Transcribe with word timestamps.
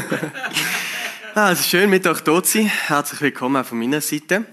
ah, 1.34 1.52
es 1.52 1.60
ist 1.60 1.70
schön, 1.70 1.90
mit 1.90 2.06
euch 2.06 2.22
hier 2.24 2.42
zu 2.42 2.58
sein. 2.58 2.66
Herzlich 2.66 3.20
willkommen 3.20 3.62
auch 3.62 3.66
von 3.66 3.78
meiner 3.78 4.00
Seite. 4.00 4.44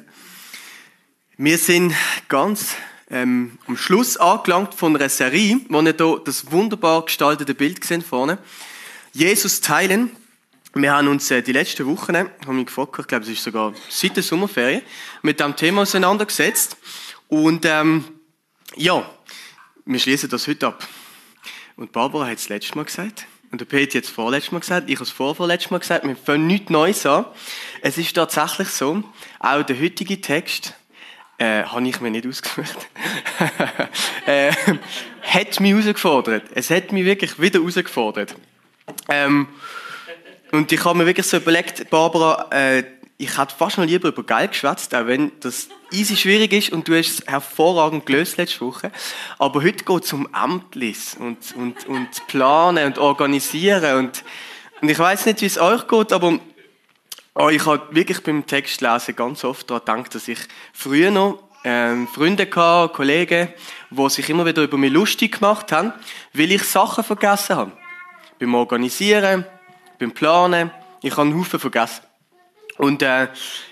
Wir 1.38 1.58
sind 1.58 1.94
ganz 2.28 2.76
ähm, 3.10 3.58
am 3.68 3.78
Schluss 3.78 4.18
angelangt 4.18 4.74
von 4.74 4.96
einer 4.96 5.10
Serie, 5.10 5.60
wo 5.70 5.82
ihr 5.82 5.96
hier 5.96 6.22
das 6.26 6.52
wunderbar 6.52 7.06
gestaltete 7.06 7.54
Bild 7.54 7.82
gesehen 7.82 8.02
vorne. 8.02 8.40
Jesus 9.14 9.62
teilen. 9.62 10.12
Wir 10.74 10.94
haben 10.94 11.08
uns 11.08 11.32
äh, 11.32 11.42
die 11.42 11.54
letzten 11.54 11.86
Wochen, 11.86 12.18
haben 12.18 12.56
mich 12.56 12.68
gefragt, 12.68 12.96
ich 13.00 13.08
glaube, 13.08 13.24
es 13.24 13.32
ist 13.32 13.44
sogar 13.44 13.74
seit 13.90 14.16
der 14.16 14.24
Sommerferien, 14.24 14.82
mit 15.22 15.40
dem 15.40 15.56
Thema 15.56 15.84
auseinandergesetzt. 15.84 16.78
Und 17.28 17.66
ähm, 17.66 18.04
ja, 18.76 19.10
wir 19.86 20.00
schließen 20.00 20.30
das 20.30 20.48
heute 20.48 20.68
ab. 20.68 20.88
Und 21.76 21.92
Barbara 21.92 22.28
hat 22.28 22.38
es 22.38 22.50
letztes 22.50 22.76
Mal 22.76 22.86
gesagt. 22.86 23.28
Und 23.52 23.62
der 23.62 23.66
Peter 23.66 23.98
hat 23.98 24.06
es 24.06 24.10
vorletztes 24.10 24.52
Mal 24.52 24.60
gesagt. 24.60 24.90
Ich 24.90 24.96
habe 24.96 25.06
es 25.06 25.12
vorvorletztes 25.12 25.72
Mal 25.72 25.80
gesagt. 25.80 26.06
Wir 26.06 26.16
fangen 26.16 26.48
nichts 26.48 26.70
Neues 26.70 27.06
an. 27.06 27.26
Es 27.82 27.98
ist 27.98 28.14
tatsächlich 28.14 28.70
so, 28.70 29.04
auch 29.40 29.64
der 29.64 29.80
heutige 29.80 30.20
Text, 30.20 30.74
äh, 31.38 31.64
habe 31.64 31.88
ich 31.88 32.02
mir 32.02 32.12
nicht 32.12 32.28
ausgesucht, 32.28 32.88
äh, 34.26 34.52
hat 35.22 35.60
mich 35.60 35.72
herausgefordert. 35.72 36.46
Es 36.56 36.70
hat 36.70 36.92
mich 36.92 37.06
wirklich 37.06 37.40
wieder 37.40 37.60
herausgefordert. 37.60 38.36
Ähm, 39.08 39.48
und 40.52 40.72
ich 40.72 40.84
habe 40.84 40.98
mir 40.98 41.06
wirklich 41.06 41.28
so 41.28 41.38
überlegt, 41.38 41.90
Barbara, 41.90 42.48
äh, 42.52 42.84
ich 43.18 43.38
hätte 43.38 43.56
fast 43.56 43.78
noch 43.78 43.86
lieber 43.86 44.10
über 44.10 44.24
Geld 44.24 44.52
geschwätzt, 44.52 44.94
auch 44.94 45.08
wenn 45.08 45.32
das 45.40 45.70
easy 45.92 46.16
schwierig 46.16 46.54
ist 46.54 46.72
und 46.72 46.88
du 46.88 46.96
hast 46.96 47.20
es 47.20 47.26
hervorragend 47.26 48.06
gelöst 48.06 48.38
letzte 48.38 48.62
Woche. 48.62 48.92
Aber 49.40 49.64
heute 49.64 49.84
geht 49.84 50.04
es 50.04 50.14
um 50.14 50.32
Amtlis 50.34 51.18
und, 51.20 51.56
und, 51.56 51.88
und 51.88 52.28
Planen 52.28 52.86
und 52.86 53.00
Organisieren 53.00 53.98
und, 53.98 54.24
und 54.82 54.90
ich 54.90 55.00
weiß 55.00 55.26
nicht, 55.26 55.42
wie 55.42 55.48
es 55.48 55.58
euch 55.58 55.88
geht, 55.88 56.14
aber 56.14 56.40
oh, 57.34 57.50
ich 57.50 57.66
habe 57.66 57.88
wirklich 57.96 58.22
beim 58.22 58.46
Textlesen 58.46 59.16
ganz 59.16 59.44
oft 59.44 59.70
daran 59.70 60.04
gedacht, 60.04 60.14
dass 60.14 60.28
ich 60.28 60.40
früher 60.74 61.10
noch 61.10 61.42
ähm, 61.64 62.08
Freunde 62.08 62.48
hatte, 62.56 62.94
Kollegen, 62.94 63.50
die 63.90 64.10
sich 64.10 64.30
immer 64.30 64.46
wieder 64.46 64.62
über 64.62 64.78
mich 64.78 64.94
lustig 64.94 65.40
gemacht 65.40 65.72
haben, 65.72 65.92
weil 66.34 66.52
ich 66.52 66.64
Sachen 66.64 67.04
vergessen 67.04 67.56
habe. 67.56 67.72
Beim 68.38 68.54
Organisieren, 68.54 69.44
beim 69.98 70.12
Planen, 70.12 70.70
ich 71.02 71.12
habe 71.12 71.24
einen 71.24 71.40
Haufen 71.40 71.60
vergessen. 71.60 72.07
Und 72.78 73.02
äh, 73.02 73.28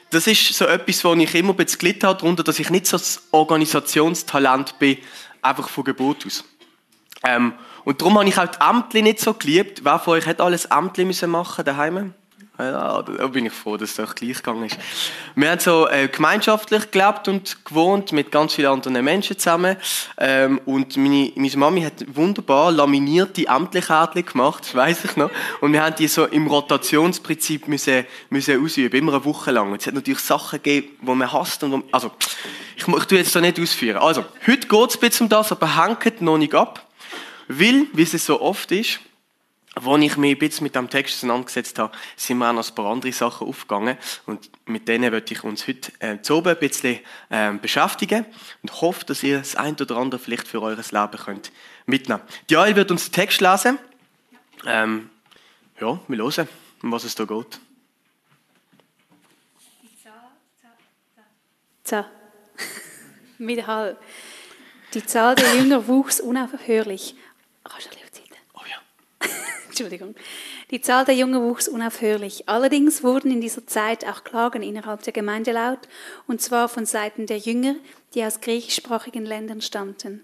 das 0.10 0.28
ist 0.28 0.54
so 0.54 0.66
etwas, 0.66 1.04
wo 1.04 1.14
ich 1.14 1.36
immer 1.36 1.54
ein 1.54 1.58
bisschen 1.58 1.80
gelitten 1.80 2.08
habe, 2.08 2.20
darunter, 2.20 2.44
dass 2.44 2.60
ich 2.60 2.70
nicht 2.70 2.88
so 2.88 2.98
das 2.98 3.24
Organisationstalent 3.32 4.80
bin, 4.80 4.98
einfach 5.42 5.70
von 5.70 5.84
Geburt 5.84 6.26
aus. 6.26 6.44
Ähm, 7.24 7.54
und 7.84 8.02
darum 8.02 8.18
habe 8.18 8.28
ich 8.28 8.38
auch 8.38 8.48
die 8.48 8.60
Ämter 8.60 9.02
nicht 9.02 9.20
so 9.20 9.34
geliebt. 9.34 9.84
Wer 9.84 10.00
von 10.00 10.14
euch 10.14 10.26
hat 10.26 10.42
alles 10.42 10.66
Ämter 10.66 11.28
machen 11.28 11.66
daheim? 11.66 12.14
Ja, 12.58 13.02
da 13.02 13.28
bin 13.28 13.48
ich 13.48 13.52
froh, 13.52 13.76
dass 13.76 14.00
auch 14.00 14.16
gleich 14.16 14.38
gegangen 14.38 14.66
ist. 14.66 14.78
Wir 15.36 15.52
haben 15.52 15.60
so 15.60 15.90
äh, 15.90 16.08
gemeinschaftlich 16.08 16.90
gelebt 16.90 17.28
und 17.28 17.66
gewohnt 17.66 18.14
mit 18.14 18.32
ganz 18.32 18.54
vielen 18.54 18.72
anderen 18.72 19.04
Menschen 19.04 19.38
zusammen. 19.38 19.76
Ähm, 20.18 20.62
und 20.66 20.96
meine, 20.96 21.34
meine 21.36 21.58
Mami 21.58 21.82
hat 21.82 22.06
wunderbar 22.16 22.72
laminierte 22.72 23.50
Amtlichkeiten 23.50 24.26
gemacht, 24.26 24.64
das 24.64 24.76
weiss 24.76 25.04
ich 25.04 25.18
noch. 25.18 25.32
Und 25.60 25.74
wir 25.74 25.84
haben 25.84 25.96
die 25.98 26.08
so 26.08 26.26
im 26.26 26.48
Rotationsprinzip 26.48 27.68
müssen, 27.68 28.06
müssen 28.30 28.64
ausüben, 28.64 28.98
immer 28.98 29.16
eine 29.16 29.26
Woche 29.26 29.52
lang. 29.52 29.74
Und 29.74 29.82
es 29.82 29.88
hat 29.88 29.94
natürlich 29.94 30.20
Sachen 30.20 30.62
gegeben, 30.64 30.96
die 31.02 31.12
man 31.12 31.34
hasst. 31.34 31.62
Und 31.64 31.74
wo, 31.74 31.84
also, 31.92 32.12
ich, 32.78 32.88
ich 32.88 33.06
tue 33.06 33.18
jetzt 33.18 33.36
da 33.36 33.42
nicht 33.42 33.60
ausführen. 33.60 33.98
Also, 33.98 34.24
heute 34.48 34.66
geht 34.66 34.90
es 34.90 34.96
ein 34.96 35.00
bisschen 35.02 35.26
um 35.26 35.30
das, 35.30 35.52
aber 35.52 35.76
hängt 35.76 36.22
noch 36.22 36.38
nicht 36.38 36.56
ab. 36.56 36.88
Weil, 37.50 37.88
wie 37.92 38.04
es 38.04 38.26
so 38.26 38.42
oft 38.42 38.72
ist, 38.72 39.02
als 39.76 40.04
ich 40.04 40.18
mich 40.18 40.36
ein 40.36 40.40
bisschen 40.40 40.64
mit 40.64 40.76
dem 40.76 40.90
Text 40.90 41.16
auseinandergesetzt 41.16 41.78
habe, 41.80 41.96
sind 42.16 42.38
mir 42.38 42.50
auch 42.50 42.54
noch 42.54 42.68
ein 42.68 42.76
paar 42.76 42.92
andere 42.92 43.12
Sachen 43.12 43.48
aufgegangen. 43.48 43.98
Und 44.26 44.50
mit 44.66 44.88
denen 44.88 45.12
möchte 45.12 45.34
ich 45.34 45.44
uns 45.44 45.68
heute 45.68 45.92
äh, 46.00 46.22
zu 46.22 46.38
oben 46.38 46.50
ein 46.50 46.60
bisschen 46.60 47.00
äh, 47.30 47.54
beschäftigen 47.54 48.26
und 48.64 48.82
hoffe, 48.82 49.06
dass 49.06 49.22
ihr 49.22 49.40
das 49.40 49.56
ein 49.56 49.76
oder 49.76 49.98
andere 49.98 50.20
vielleicht 50.20 50.48
für 50.48 50.62
eures 50.62 50.92
Leben 50.92 51.18
könnt 51.18 51.52
mitnehmen 51.86 52.22
könnt. 52.22 52.52
Joel 52.52 52.76
wird 52.76 52.92
uns 52.92 53.06
den 53.06 53.14
Text 53.14 53.42
lesen. 53.42 53.78
Ähm, 54.66 55.10
ja, 55.80 56.00
wir 56.08 56.18
hören, 56.18 56.48
um 56.82 56.92
was 56.92 57.04
es 57.04 57.16
da 57.16 57.26
geht. 57.26 57.60
So, 61.84 62.04
wieder 63.38 63.98
Die 64.94 65.06
Zahl 65.06 65.36
der 65.36 65.56
Jünger 65.56 65.88
wuchs 65.88 66.20
unaufhörlich. 66.20 67.16
Kannst 67.64 68.05
Entschuldigung. 69.76 70.16
Die 70.72 70.80
Zahl 70.80 71.04
der 71.04 71.16
Jungen 71.16 71.42
wuchs 71.42 71.68
unaufhörlich. 71.68 72.48
Allerdings 72.48 73.04
wurden 73.04 73.30
in 73.30 73.42
dieser 73.42 73.68
Zeit 73.68 74.06
auch 74.06 74.24
Klagen 74.24 74.64
innerhalb 74.64 75.04
der 75.04 75.12
Gemeinde 75.12 75.52
laut, 75.52 75.90
und 76.28 76.42
zwar 76.42 76.70
von 76.70 76.86
Seiten 76.86 77.26
der 77.26 77.40
Jünger, 77.40 77.76
die 78.14 78.24
aus 78.24 78.40
griechischsprachigen 78.40 79.26
Ländern 79.26 79.60
stammten. 79.60 80.24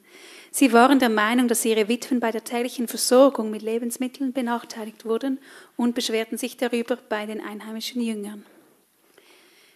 Sie 0.51 0.71
waren 0.71 0.99
der 0.99 1.09
Meinung, 1.09 1.49
dass 1.49 1.65
ihre 1.65 1.89
Witwen 1.89 2.21
bei 2.21 2.31
der 2.31 2.45
täglichen 2.45 2.87
Versorgung 2.87 3.51
mit 3.51 3.61
Lebensmitteln 3.61 4.31
benachteiligt 4.31 5.03
wurden 5.03 5.37
und 5.75 5.95
beschwerten 5.95 6.37
sich 6.37 6.55
darüber 6.55 6.97
bei 7.09 7.25
den 7.25 7.41
einheimischen 7.41 8.01
Jüngern. 8.01 8.45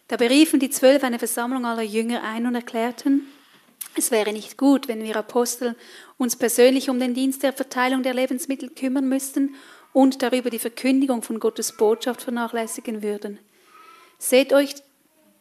Da 0.08 0.16
beriefen 0.16 0.62
die 0.62 0.70
Zwölf 0.70 1.04
eine 1.04 1.20
Versammlung 1.20 1.66
aller 1.66 1.82
Jünger 1.82 2.24
ein 2.24 2.46
und 2.46 2.56
erklärten, 2.56 3.28
es 3.96 4.12
wäre 4.12 4.34
nicht 4.34 4.58
gut, 4.58 4.88
wenn 4.88 5.04
wir 5.04 5.16
Apostel 5.16 5.76
uns 6.18 6.36
persönlich 6.36 6.90
um 6.90 7.00
den 7.00 7.14
Dienst 7.14 7.44
der 7.44 7.54
Verteilung 7.54 8.04
der 8.04 8.14
Lebensmittel 8.14 8.70
kümmern 8.70 9.08
müssten 9.08 9.56
und 9.94 10.22
darüber 10.22 10.50
die 10.50 10.60
Verkündigung 10.60 11.22
von 11.22 11.40
Gottes 11.40 11.78
Botschaft 11.78 12.22
vernachlässigen 12.22 13.02
würden. 13.02 13.40
Seht 14.18 14.52
euch, 14.52 14.76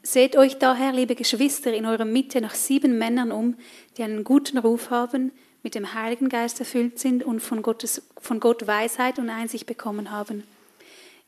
seht 0.03 0.37
euch 0.37 0.59
daher, 0.59 0.93
liebe 0.93 1.15
Geschwister, 1.15 1.73
in 1.73 1.87
eurer 1.87 2.05
Mitte 2.05 2.41
nach 2.41 2.55
sieben 2.55 2.99
Männern 2.99 3.33
um, 3.33 3.57
die 3.97 4.03
einen 4.03 4.23
guten 4.23 4.59
Ruf 4.59 4.91
haben, 4.91 5.33
mit 5.65 5.75
dem 5.75 5.95
Heiligen 5.95 6.29
Geist 6.29 6.61
erfüllt 6.61 6.99
sind 6.99 7.25
und 7.25 7.41
von, 7.41 7.63
Gottes, 7.63 8.03
von 8.21 8.39
Gott 8.39 8.67
Weisheit 8.67 9.19
und 9.19 9.31
Einsicht 9.31 9.67
bekommen 9.67 10.11
haben. 10.11 10.45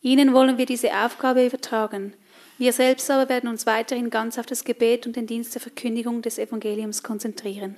Ihnen 0.03 0.33
wollen 0.35 0.59
wir 0.59 0.67
diese 0.67 0.95
Aufgabe 0.95 1.45
übertragen. 1.47 2.13
Wir 2.59 2.73
selbst 2.73 3.11
aber 3.11 3.29
werden 3.29 3.51
uns 3.51 3.67
weiterhin 3.67 4.09
ganz 4.09 4.39
auf 4.39 4.47
das 4.47 4.65
Gebet 4.65 5.07
und 5.07 5.17
den 5.17 5.27
Dienst 5.27 5.55
der 5.55 5.61
Verkündigung 5.61 6.23
des 6.23 6.39
Evangeliums 6.39 7.03
konzentrieren. 7.03 7.77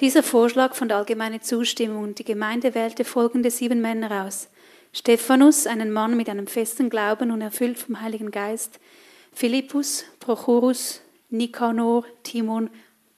Dieser 0.00 0.22
Vorschlag 0.22 0.74
fand 0.74 0.92
allgemeine 0.92 1.40
Zustimmung 1.40 2.04
und 2.04 2.18
die 2.18 2.24
Gemeinde 2.24 2.74
wählte 2.74 3.04
folgende 3.04 3.50
sieben 3.50 3.82
Männer 3.82 4.24
aus. 4.24 4.48
Stephanus, 4.94 5.66
einen 5.66 5.92
Mann 5.92 6.16
mit 6.16 6.30
einem 6.30 6.46
festen 6.46 6.88
Glauben 6.88 7.30
und 7.30 7.42
erfüllt 7.42 7.78
vom 7.78 8.00
Heiligen 8.00 8.30
Geist, 8.30 8.80
Philippus, 9.32 10.04
Prochorus, 10.18 11.02
Nikanor, 11.28 12.06
Timon, 12.22 12.70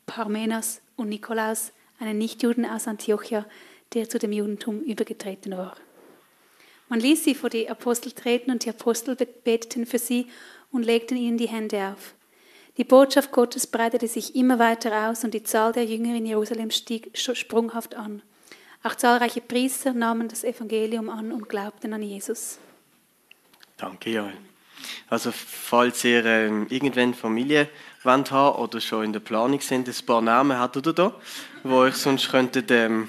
Parmenas 0.06 0.82
und 0.96 1.08
Nikolaus, 1.08 1.72
einen 2.00 2.18
Nichtjuden 2.18 2.66
aus 2.66 2.88
Antiochia, 2.88 3.46
der 3.94 4.08
zu 4.08 4.18
dem 4.18 4.32
Judentum 4.32 4.80
übergetreten 4.80 5.56
war. 5.56 5.76
Man 6.92 7.00
ließ 7.00 7.24
sie 7.24 7.34
vor 7.34 7.48
die 7.48 7.70
Apostel 7.70 8.12
treten 8.12 8.50
und 8.50 8.66
die 8.66 8.68
Apostel 8.68 9.16
beteten 9.16 9.86
für 9.86 9.98
sie 9.98 10.26
und 10.72 10.82
legten 10.82 11.16
ihnen 11.16 11.38
die 11.38 11.48
Hände 11.48 11.94
auf. 11.94 12.12
Die 12.76 12.84
Botschaft 12.84 13.32
Gottes 13.32 13.66
breitete 13.66 14.06
sich 14.06 14.36
immer 14.36 14.58
weiter 14.58 15.08
aus 15.08 15.24
und 15.24 15.32
die 15.32 15.42
Zahl 15.42 15.72
der 15.72 15.86
Jünger 15.86 16.14
in 16.14 16.26
Jerusalem 16.26 16.70
stieg 16.70 17.10
sprunghaft 17.14 17.94
an. 17.94 18.20
Auch 18.82 18.94
zahlreiche 18.94 19.40
Priester 19.40 19.94
nahmen 19.94 20.28
das 20.28 20.44
Evangelium 20.44 21.08
an 21.08 21.32
und 21.32 21.48
glaubten 21.48 21.94
an 21.94 22.02
Jesus. 22.02 22.58
Danke, 23.78 24.10
Joel. 24.10 24.36
Also 25.08 25.32
falls 25.32 26.04
ihr 26.04 26.26
ähm, 26.26 26.66
irgendwann 26.68 27.14
Familie 27.14 27.70
wollt 28.02 28.30
haben 28.30 28.58
oder 28.58 28.82
schon 28.82 29.04
in 29.04 29.14
der 29.14 29.20
Planung 29.20 29.62
sind, 29.62 29.88
ein 29.88 30.06
paar 30.06 30.20
Namen 30.20 30.58
hat 30.58 30.76
oder 30.76 30.92
da, 30.92 31.14
wo 31.62 31.76
euch 31.76 31.94
sonst 31.94 32.30
könntet 32.30 32.70
ähm, 32.70 33.08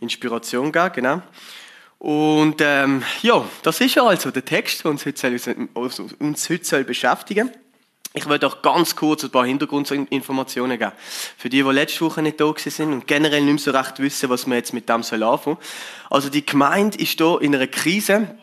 Inspiration 0.00 0.72
geben, 0.72 0.92
genau. 0.94 1.22
Und 1.98 2.56
ähm, 2.60 3.02
ja, 3.22 3.44
das 3.62 3.80
ist 3.80 3.98
also 3.98 4.30
der 4.30 4.44
Text, 4.44 4.84
der 4.84 4.90
uns 4.90 5.04
heute, 5.04 5.38
soll, 5.38 5.58
uns 6.20 6.48
heute 6.48 6.64
soll 6.64 6.84
beschäftigen 6.84 7.48
soll. 7.48 7.60
Ich 8.14 8.26
möchte 8.26 8.46
auch 8.46 8.62
ganz 8.62 8.96
kurz 8.96 9.22
ein 9.22 9.30
paar 9.30 9.44
Hintergrundinformationen 9.44 10.78
geben. 10.78 10.92
Für 11.36 11.48
die, 11.48 11.62
die 11.62 11.70
letzte 11.70 12.00
Woche 12.00 12.22
nicht 12.22 12.40
da 12.40 12.52
sind 12.56 12.92
und 12.92 13.06
generell 13.06 13.42
nicht 13.42 13.64
mehr 13.64 13.72
so 13.72 13.78
recht 13.78 13.98
wissen, 13.98 14.30
was 14.30 14.46
wir 14.46 14.56
jetzt 14.56 14.72
mit 14.72 14.88
dem 14.88 15.02
soll 15.02 15.22
anfangen. 15.22 15.58
Also 16.08 16.28
die 16.28 16.44
Gemeinde 16.44 16.98
ist 16.98 17.18
hier 17.18 17.38
in 17.42 17.54
einer 17.54 17.66
Krise 17.66 18.36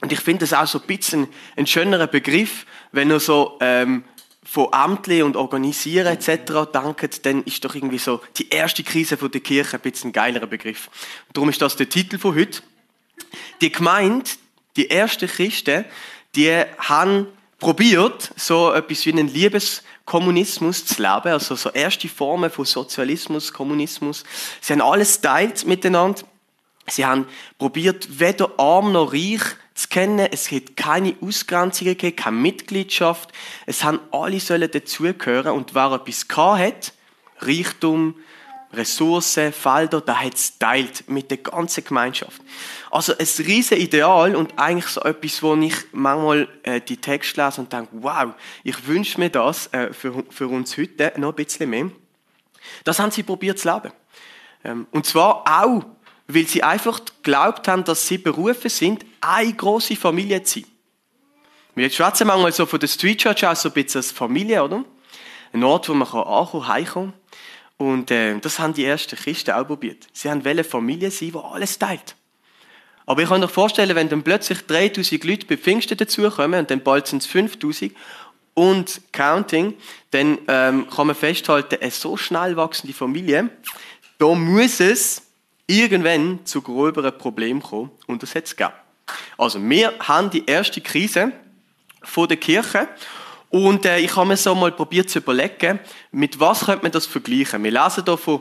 und 0.00 0.10
ich 0.10 0.20
finde 0.20 0.40
das 0.40 0.52
auch 0.52 0.66
so 0.66 0.80
ein 0.80 0.86
bisschen 0.86 1.28
ein 1.56 1.66
schönerer 1.66 2.08
Begriff, 2.08 2.66
wenn 2.90 3.10
ihr 3.10 3.20
so 3.20 3.58
ähm, 3.60 4.04
von 4.42 4.68
Amtli 4.72 5.22
und 5.22 5.36
Organisieren 5.36 6.08
etc. 6.08 6.70
denkt, 6.74 7.24
dann 7.24 7.44
ist 7.44 7.64
doch 7.64 7.74
irgendwie 7.76 7.98
so 7.98 8.20
die 8.36 8.48
erste 8.48 8.82
Krise 8.82 9.16
der 9.16 9.40
Kirche 9.40 9.76
ein 9.76 9.80
bisschen 9.80 10.10
ein 10.10 10.12
geilerer 10.12 10.48
Begriff. 10.48 10.90
Darum 11.32 11.48
ist 11.48 11.62
das 11.62 11.76
der 11.76 11.88
Titel 11.88 12.18
von 12.18 12.34
heute. 12.34 12.60
Die 13.60 13.72
Gemeinde, 13.72 14.30
die 14.76 14.90
ersten 14.90 15.28
Christen, 15.28 15.84
die 16.34 16.50
haben 16.78 17.26
probiert, 17.58 18.32
so 18.36 18.72
etwas 18.72 19.06
wie 19.06 19.12
einen 19.12 19.28
Liebeskommunismus 19.28 20.84
zu 20.84 21.00
leben, 21.00 21.28
also 21.28 21.54
so 21.54 21.70
erste 21.70 22.08
Formen 22.08 22.50
von 22.50 22.64
Sozialismus, 22.64 23.52
Kommunismus. 23.52 24.24
Sie 24.60 24.72
haben 24.72 24.82
alles 24.82 25.20
teilt 25.20 25.64
miteinander. 25.64 26.22
Sie 26.88 27.06
haben 27.06 27.28
probiert, 27.58 28.18
weder 28.18 28.58
arm 28.58 28.92
noch 28.92 29.12
reich 29.12 29.42
zu 29.74 29.88
kennen. 29.88 30.28
Es 30.32 30.48
gibt 30.48 30.76
keine 30.76 31.14
Ausgrenzungen, 31.20 31.96
keine 31.96 32.36
Mitgliedschaft. 32.36 33.30
Es 33.66 33.84
haben 33.84 34.00
alle 34.10 34.40
sollen 34.40 34.70
dazugehören 34.70 35.52
und 35.52 35.74
wer 35.74 35.92
etwas 35.92 36.26
gehabt 36.26 36.60
hat, 36.60 36.92
Reichtum, 37.38 38.16
Ressourcen, 38.72 39.52
Felder, 39.52 40.00
da 40.00 40.16
hat 40.16 40.34
es 40.34 40.58
teilt 40.58 41.08
mit 41.08 41.30
der 41.30 41.38
ganzen 41.38 41.84
Gemeinschaft. 41.84 42.40
Also 42.90 43.12
ein 43.12 43.26
riesen 43.38 43.76
Ideal 43.76 44.34
und 44.34 44.58
eigentlich 44.58 44.86
so 44.86 45.02
etwas, 45.02 45.42
wo 45.42 45.54
ich 45.56 45.74
manchmal 45.92 46.48
äh, 46.62 46.80
die 46.80 46.96
Texte 46.96 47.44
lese 47.44 47.60
und 47.60 47.72
denke, 47.72 47.88
wow, 47.92 48.34
ich 48.64 48.86
wünsche 48.86 49.20
mir 49.20 49.30
das 49.30 49.66
äh, 49.72 49.92
für, 49.92 50.24
für 50.30 50.48
uns 50.48 50.76
heute 50.78 51.12
noch 51.16 51.30
ein 51.30 51.34
bisschen 51.34 51.68
mehr. 51.68 51.90
Das 52.84 52.98
haben 52.98 53.10
sie 53.10 53.22
probiert 53.22 53.58
zu 53.58 53.72
leben. 53.72 53.92
Ähm, 54.64 54.86
und 54.90 55.04
zwar 55.04 55.44
auch, 55.46 55.84
weil 56.28 56.46
sie 56.46 56.62
einfach 56.62 57.00
geglaubt 57.04 57.68
haben, 57.68 57.84
dass 57.84 58.06
sie 58.06 58.18
berufen 58.18 58.70
sind, 58.70 59.04
eine 59.20 59.52
große 59.52 59.96
Familie 59.96 60.42
zu 60.42 60.60
sein. 60.60 60.68
Wir 61.74 61.90
schwätzen 61.90 62.26
manchmal 62.26 62.52
so 62.52 62.66
von 62.66 62.80
der 62.80 62.86
Street 62.86 63.18
Church 63.18 63.46
aus 63.46 63.62
so 63.62 63.68
ein 63.68 63.74
bisschen 63.74 63.98
als 63.98 64.12
Familie, 64.12 64.62
oder? 64.62 64.84
Ein 65.52 65.64
Ort, 65.64 65.88
wo 65.88 65.94
man 65.94 66.08
ankommen, 66.08 66.68
heimkommen 66.68 67.12
Und 67.82 68.12
äh, 68.12 68.38
das 68.38 68.60
haben 68.60 68.74
die 68.74 68.84
ersten 68.84 69.16
Christen 69.16 69.50
auch 69.50 69.66
probiert. 69.66 70.06
Sie 70.12 70.30
haben 70.30 70.46
eine 70.46 70.62
Familie 70.62 71.10
sein, 71.10 71.32
die 71.32 71.38
alles 71.38 71.80
teilt. 71.80 72.14
Aber 73.06 73.22
ich 73.22 73.28
kann 73.28 73.40
mir 73.40 73.48
vorstellen, 73.48 73.96
wenn 73.96 74.08
dann 74.08 74.22
plötzlich 74.22 74.60
3000 74.68 75.24
Leute 75.24 75.46
bei 75.46 75.56
Pfingsten 75.56 75.98
dazukommen 75.98 76.60
und 76.60 76.70
dann 76.70 76.80
bald 76.80 77.08
sind 77.08 77.22
es 77.22 77.26
5000 77.26 77.92
und 78.54 79.00
Counting, 79.10 79.74
dann 80.12 80.38
ähm, 80.46 80.88
kann 80.90 81.08
man 81.08 81.16
festhalten, 81.16 81.78
eine 81.80 81.90
so 81.90 82.16
schnell 82.16 82.56
wachsende 82.56 82.94
Familie, 82.94 83.50
da 84.16 84.32
muss 84.32 84.78
es 84.78 85.22
irgendwann 85.66 86.38
zu 86.44 86.62
gröberen 86.62 87.18
Problemen 87.18 87.64
kommen 87.64 87.90
und 88.06 88.22
das 88.22 88.36
hat 88.36 88.44
es 88.44 88.54
gegeben. 88.54 88.76
Also 89.36 89.60
wir 89.60 89.92
haben 89.98 90.30
die 90.30 90.46
erste 90.46 90.80
Krise 90.80 91.32
von 92.04 92.28
der 92.28 92.36
Kirche 92.36 92.86
und 93.52 93.84
äh, 93.84 93.98
ich 93.98 94.16
habe 94.16 94.28
mir 94.28 94.36
so 94.38 94.54
mal 94.54 94.72
probiert 94.72 95.10
zu 95.10 95.18
überlegen, 95.18 95.78
mit 96.10 96.40
was 96.40 96.64
könnte 96.64 96.84
man 96.84 96.92
das 96.92 97.04
vergleichen. 97.04 97.62
Wir 97.62 97.70
lesen 97.70 98.02
hier 98.04 98.16
von 98.16 98.40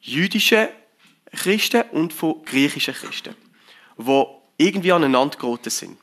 jüdischen 0.00 0.68
Christen 1.34 1.82
und 1.90 2.12
von 2.12 2.44
griechischen 2.44 2.94
Christen, 2.94 3.34
wo 3.96 4.42
irgendwie 4.56 4.92
aneinander 4.92 5.36
geraten 5.36 5.70
sind. 5.70 5.98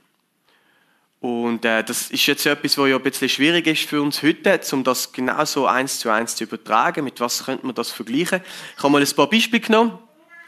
Und 1.22 1.64
äh, 1.64 1.82
das 1.82 2.12
ist 2.12 2.26
jetzt 2.26 2.46
etwas, 2.46 2.78
was 2.78 2.90
ja 2.90 2.98
ein 2.98 3.02
bisschen 3.02 3.30
schwierig 3.30 3.68
ist 3.68 3.88
für 3.88 4.02
uns 4.02 4.22
heute, 4.22 4.60
um 4.74 4.84
das 4.84 5.14
genau 5.14 5.46
so 5.46 5.66
eins 5.66 6.00
zu 6.00 6.10
eins 6.10 6.36
zu 6.36 6.44
übertragen. 6.44 7.06
Mit 7.06 7.22
was 7.22 7.46
könnte 7.46 7.66
man 7.66 7.74
das 7.74 7.90
vergleichen? 7.92 8.42
Ich 8.76 8.84
habe 8.84 8.92
mal 8.92 9.02
ein 9.02 9.16
paar 9.16 9.30
Beispiele 9.30 9.62
genommen. 9.62 9.98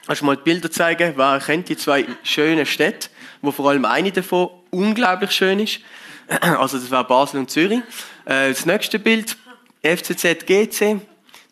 Kannst 0.05 0.21
du 0.21 0.25
mal 0.25 0.35
die 0.35 0.43
Bilder 0.43 0.69
zeigen? 0.69 1.13
Wer 1.15 1.39
kennt 1.39 1.69
die 1.69 1.77
zwei 1.77 2.05
schönen 2.23 2.65
Städte, 2.65 3.07
wo 3.41 3.51
vor 3.51 3.69
allem 3.69 3.85
eine 3.85 4.11
davon 4.11 4.49
unglaublich 4.71 5.31
schön 5.31 5.61
ist? 5.61 5.79
Also 6.41 6.77
das 6.77 6.91
war 6.91 7.05
Basel 7.05 7.39
und 7.39 7.49
Zürich. 7.49 7.81
Äh, 8.25 8.49
das 8.49 8.65
nächste 8.65 8.99
Bild, 8.99 9.37
FCZ 9.83 10.45
GC, 10.45 10.99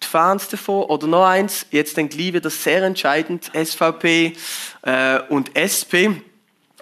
die 0.01 0.07
Fans 0.07 0.47
davon. 0.47 0.83
Oder 0.85 1.07
noch 1.07 1.25
eins, 1.25 1.65
jetzt 1.71 1.97
dann 1.97 2.09
gleich 2.09 2.33
wieder 2.33 2.49
sehr 2.49 2.83
entscheidend, 2.83 3.51
SVP 3.53 4.33
äh, 4.81 5.19
und 5.29 5.55
SP 5.55 6.21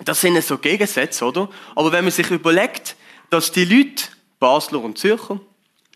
das 0.04 0.22
sind 0.22 0.42
so 0.44 0.58
Gegensätze, 0.58 1.26
oder? 1.26 1.50
Aber 1.76 1.92
wenn 1.92 2.04
man 2.04 2.12
sich 2.12 2.30
überlegt, 2.32 2.96
dass 3.30 3.52
die 3.52 3.66
Leute, 3.66 4.06
Basler 4.40 4.82
und 4.82 4.98
Zürcher, 4.98 5.40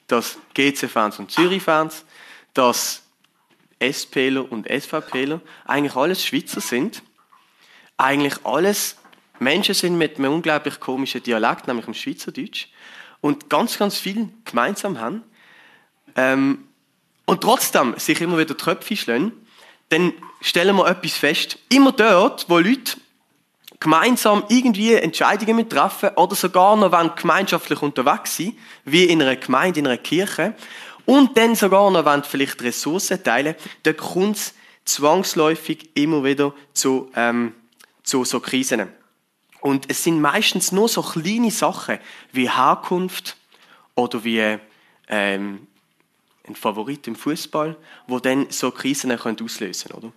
dass 0.08 0.38
GC-Fans 0.54 1.20
und 1.20 1.32
Zürich-Fans, 1.32 2.06
dass 2.54 3.02
SPler 3.80 4.50
und 4.52 4.68
SVPler 4.68 5.42
eigentlich 5.66 5.96
alles 5.96 6.24
Schweizer 6.24 6.62
sind, 6.62 7.02
eigentlich 7.98 8.46
alles 8.46 8.98
Menschen 9.40 9.76
sind 9.76 9.98
mit 9.98 10.18
einem 10.18 10.34
unglaublich 10.34 10.80
komischen 10.80 11.24
Dialekt, 11.24 11.68
nämlich 11.68 11.86
dem 11.86 11.94
Schweizerdeutsch, 11.94 12.68
und 13.22 13.50
ganz, 13.50 13.78
ganz 13.78 13.98
viel 13.98 14.30
gemeinsam 14.46 15.00
haben, 15.00 15.24
ähm, 16.16 16.68
und 17.26 17.42
trotzdem 17.42 17.96
sich 17.98 18.22
immer 18.22 18.38
wieder 18.38 18.56
Tröpfe 18.56 18.96
schlagen, 18.96 19.32
dann 19.90 20.14
stellen 20.42 20.76
wir 20.76 20.88
etwas 20.88 21.14
fest. 21.14 21.58
Immer 21.70 21.92
dort, 21.92 22.48
wo 22.50 22.60
Leute 22.60 22.98
gemeinsam 23.80 24.44
irgendwie 24.48 24.94
Entscheidungen 24.94 25.56
mit 25.56 25.70
treffen 25.70 26.10
oder 26.16 26.36
sogar 26.36 26.76
noch 26.76 26.92
wenn 26.92 27.12
gemeinschaftlich 27.16 27.82
unterwegs 27.82 28.38
sind, 28.38 28.58
wie 28.86 29.06
in 29.06 29.22
einer 29.22 29.36
Gemeinde, 29.36 29.80
in 29.80 29.88
einer 29.88 29.98
Kirche, 29.98 30.54
und 31.06 31.38
dann 31.38 31.56
sogar 31.56 31.92
noch 31.92 32.06
wenn 32.06 32.24
vielleicht 32.24 32.64
Ressourcen 32.64 33.24
teilen, 33.24 33.56
dann 33.84 33.98
kommt 33.98 34.38
es 34.38 34.54
zwangsläufig 34.86 35.90
immer 35.94 36.24
wieder 36.24 36.54
zu, 36.74 37.12
ähm, 37.16 37.54
zu 38.04 38.24
so 38.24 38.40
Krisen. 38.40 38.88
Und 39.66 39.90
es 39.90 40.04
sind 40.04 40.22
meistens 40.22 40.72
nur 40.72 40.88
so 40.88 41.02
kleine 41.02 41.50
Sachen 41.50 41.98
wie 42.32 42.48
Herkunft 42.48 43.36
oder 43.96 44.24
wie 44.24 44.60
ähm, 45.08 45.68
ein 46.48 46.56
Favorit 46.56 47.08
im 47.08 47.16
Fußball, 47.16 47.76
wo 48.06 48.20
dann 48.20 48.46
so 48.52 48.70
Krisen 48.70 49.12
auslösen 49.12 49.90
können? 49.90 50.14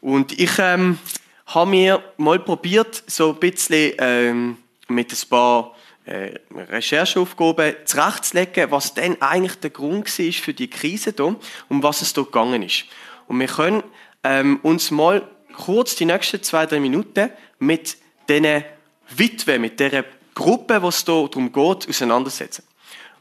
Und 0.00 0.36
ich 0.40 0.58
ähm, 0.58 0.98
habe 1.46 1.70
mir 1.70 2.02
mal 2.16 2.40
probiert, 2.40 3.04
so 3.06 3.34
ein 3.34 3.38
bisschen 3.38 3.92
ähm, 3.98 4.56
mit 4.88 5.12
ein 5.12 5.28
paar 5.30 5.76
äh, 6.04 6.34
Rechercheaufgaben 6.52 7.76
zurechtzulegen, 7.84 8.72
was 8.72 8.94
denn 8.94 9.22
eigentlich 9.22 9.60
der 9.60 9.70
Grund 9.70 10.06
war 10.18 10.32
für 10.32 10.54
die 10.54 10.68
Krise 10.68 11.14
hier, 11.16 11.36
um 11.68 11.82
was 11.84 12.02
es 12.02 12.12
hier 12.12 12.24
gegangen 12.24 12.64
ist. 12.64 12.86
Und 13.28 13.38
wir 13.38 13.46
können 13.46 13.84
ähm, 14.24 14.58
uns 14.64 14.90
mal 14.90 15.22
kurz 15.54 15.94
die 15.94 16.04
nächsten 16.04 16.42
zwei, 16.42 16.66
drei 16.66 16.80
Minuten 16.80 17.30
mit 17.60 17.98
diesen 18.28 18.64
Witwen, 19.10 19.60
mit 19.60 19.78
dieser 19.78 20.04
Gruppe, 20.34 20.82
was 20.82 20.98
es 20.98 21.04
hier 21.04 21.28
darum 21.28 21.52
geht, 21.52 21.88
auseinandersetzen. 21.88 22.64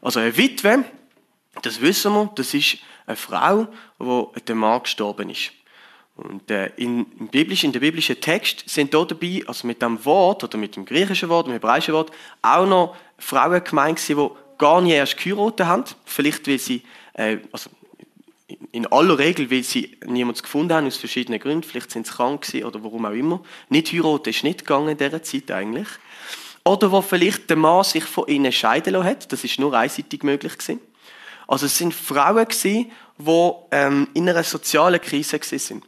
Also 0.02 0.20
eine 0.20 0.36
Witwe, 0.36 0.84
das 1.62 1.82
wissen 1.82 2.14
wir, 2.14 2.32
das 2.36 2.54
ist 2.54 2.78
eine 3.06 3.16
Frau, 3.16 3.68
wo 3.98 4.34
der 4.48 4.56
Mann 4.56 4.84
gestorben 4.84 5.30
ist. 5.30 5.52
Und 6.16 6.50
äh, 6.50 6.68
in, 6.78 7.06
im 7.20 7.28
biblischen, 7.28 7.68
in 7.68 7.74
der 7.74 7.82
biblischen 7.82 8.20
Text 8.20 8.64
sind 8.68 8.94
dort 8.94 9.12
dabei, 9.12 9.44
also 9.48 9.68
mit 9.68 9.82
dem 9.82 10.04
Wort 10.06 10.44
oder 10.44 10.58
mit 10.58 10.76
dem 10.76 10.86
griechischen 10.86 11.28
Wort, 11.28 11.48
dem 11.48 11.54
hebräischen 11.54 11.94
Wort, 11.94 12.12
auch 12.42 12.66
noch 12.66 12.96
Frauen 13.18 13.64
gemeint 13.64 14.08
die 14.08 14.16
gar 14.58 14.82
nie 14.82 14.94
erst 14.94 15.18
geheiratet 15.18 15.66
haben. 15.66 15.84
Vielleicht, 16.06 16.48
weil 16.48 16.60
sie, 16.60 16.84
äh, 17.14 17.38
also 17.52 17.70
in 18.72 18.86
aller 18.88 19.18
Regel, 19.18 19.50
weil 19.50 19.64
sie 19.64 19.98
niemanden 20.06 20.42
gefunden 20.42 20.74
haben, 20.74 20.88
aus 20.88 20.98
verschiedenen 20.98 21.40
Gründen. 21.40 21.64
Vielleicht 21.64 21.92
sind 21.92 22.06
sie 22.06 22.14
krank 22.14 22.42
gewesen 22.42 22.66
oder 22.66 22.84
warum 22.84 23.06
auch 23.06 23.12
immer. 23.12 23.42
Nicht 23.70 23.92
heiraten 23.92 24.30
ist 24.30 24.44
nicht 24.44 24.60
gegangen 24.60 24.90
in 24.90 24.98
dieser 24.98 25.24
Zeit 25.24 25.50
eigentlich. 25.52 25.88
Oder 26.64 26.92
wo 26.92 27.02
vielleicht 27.02 27.50
der 27.50 27.58
Mann 27.58 27.84
sich 27.84 28.04
von 28.04 28.28
ihnen 28.28 28.52
scheiden 28.52 28.94
lassen 28.94 29.08
hat. 29.08 29.32
Das 29.32 29.44
ist 29.44 29.60
nur 29.60 29.74
einseitig 29.74 30.24
möglich 30.24 30.58
gewesen. 30.58 30.80
Also 31.48 31.68
es 31.68 31.78
sind 31.78 31.94
Frauen 31.94 32.48
gewesen, 32.48 32.92
die 33.18 33.52
ähm, 33.72 34.08
in 34.14 34.30
einer 34.30 34.44
sozialen 34.44 35.02
Krise 35.02 35.40
gewesen 35.40 35.60
sind. 35.60 35.86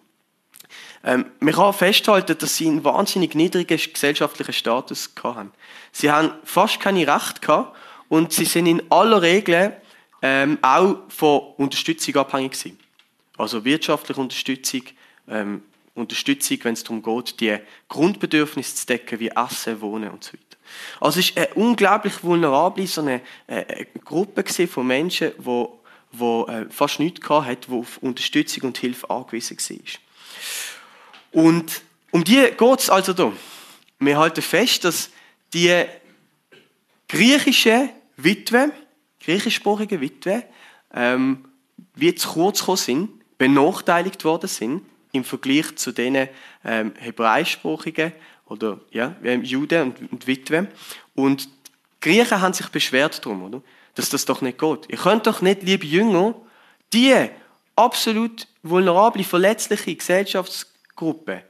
Ähm, 1.04 1.26
man 1.40 1.54
kann 1.54 1.74
festhalten, 1.74 2.38
dass 2.38 2.58
sie 2.58 2.68
einen 2.68 2.84
wahnsinnig 2.84 3.36
niedrigen 3.36 3.78
gesellschaftlichen 3.78 4.54
Status 4.54 5.12
hatten. 5.24 5.52
Sie 5.92 6.12
haben 6.12 6.32
fast 6.44 6.80
keine 6.80 7.08
Rechte 7.08 7.42
gehabt 7.42 7.76
und 8.10 8.34
sie 8.34 8.46
sind 8.46 8.66
in 8.66 8.82
aller 8.92 9.22
Regel 9.22 9.74
ähm, 10.22 10.58
auch 10.62 10.98
von 11.10 11.54
Unterstützung 11.58 12.16
abhängig 12.16 12.54
gewesen. 12.54 12.80
Also 13.38 13.64
wirtschaftliche 13.64 14.20
Unterstützung, 14.20 14.82
ähm, 15.28 15.64
Unterstützung, 15.94 16.58
wenn 16.64 16.74
es 16.74 16.84
darum 16.84 17.02
geht, 17.02 17.40
die 17.40 17.58
Grundbedürfnisse 17.88 18.76
zu 18.76 18.86
decken, 18.88 19.20
wie 19.20 19.30
Essen, 19.30 19.82
Wohnen 19.82 20.10
und 20.10 20.24
so 20.24 20.34
weiter. 20.34 20.44
Also 21.00 21.20
es 21.20 21.30
ist 21.30 21.38
eine 21.38 21.54
unglaublich 21.56 22.24
vulnerable 22.24 22.88
so 22.88 23.02
eine, 23.02 23.22
äh, 23.48 23.66
eine 23.66 23.88
Gruppe 24.04 24.44
von 24.68 24.88
Menschen, 24.88 25.34
die, 25.38 25.66
die 26.14 26.24
äh, 26.24 26.66
fast 26.70 27.00
nichts 27.00 27.30
hatte, 27.30 27.68
die 27.70 27.76
auf 27.76 27.98
Unterstützung 28.00 28.64
und 28.64 28.78
Hilfe 28.78 29.10
angewiesen 29.10 29.58
war. 29.58 31.44
Und 31.44 31.82
um 32.12 32.24
die 32.24 32.42
geht 32.58 32.80
es 32.80 32.90
also 32.90 33.14
da. 33.14 33.32
Wir 34.00 34.18
halten 34.18 34.42
fest, 34.42 34.84
dass 34.84 35.10
die 35.54 35.86
griechische 37.08 37.90
Witwe, 38.18 38.72
griechischsprachige 39.28 40.00
Witwe, 40.00 40.44
ähm, 40.94 41.44
wie 41.96 42.16
zu 42.16 42.30
kurz 42.30 42.60
gekommen 42.60 42.78
sind, 42.78 43.38
benachteiligt 43.38 44.24
worden 44.24 44.48
sind 44.48 44.84
im 45.12 45.26
Vergleich 45.26 45.76
zu 45.76 45.92
den 45.92 46.30
ähm, 46.64 46.94
hebräischsprachigen 46.98 48.14
oder 48.46 48.80
ja, 48.92 49.16
Juden 49.42 49.82
und, 49.82 50.12
und 50.14 50.28
Witwen. 50.28 50.70
Und 51.14 51.46
die 51.46 51.50
Griechen 52.00 52.40
haben 52.40 52.54
sich 52.54 52.70
beschwert 52.70 53.26
darum, 53.26 53.44
oder? 53.44 53.62
dass 53.96 54.10
das 54.10 54.26
doch 54.26 54.42
nicht 54.42 54.60
geht. 54.60 54.86
Ihr 54.90 54.98
könnt 54.98 55.28
doch 55.28 55.42
nicht, 55.42 55.64
liebe 55.64 55.86
Jünger, 55.86 56.36
die 56.94 57.14
absolut 57.76 58.48
vulnerable, 58.62 59.24
verletzliche 59.24 59.96
Gesellschafts 59.96 60.72
Gruppe. 60.96 61.44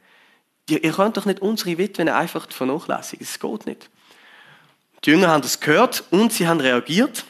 Die, 0.69 0.77
ihr 0.77 0.93
könnt 0.93 1.17
doch 1.17 1.25
nicht 1.25 1.41
unsere 1.41 1.77
Witwen 1.77 2.09
einfach 2.09 2.49
vernachlässigen. 2.49 3.27
Es 3.29 3.39
geht 3.39 3.65
nicht. 3.65 3.89
Die 5.03 5.11
Jünger 5.11 5.27
haben 5.27 5.41
das 5.41 5.59
gehört 5.59 6.05
und 6.09 6.33
sie 6.33 6.47
haben 6.47 6.59
reagiert, 6.59 7.25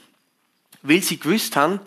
weil 0.87 1.01
sie 1.01 1.19
gewusst 1.19 1.55
haben, 1.55 1.79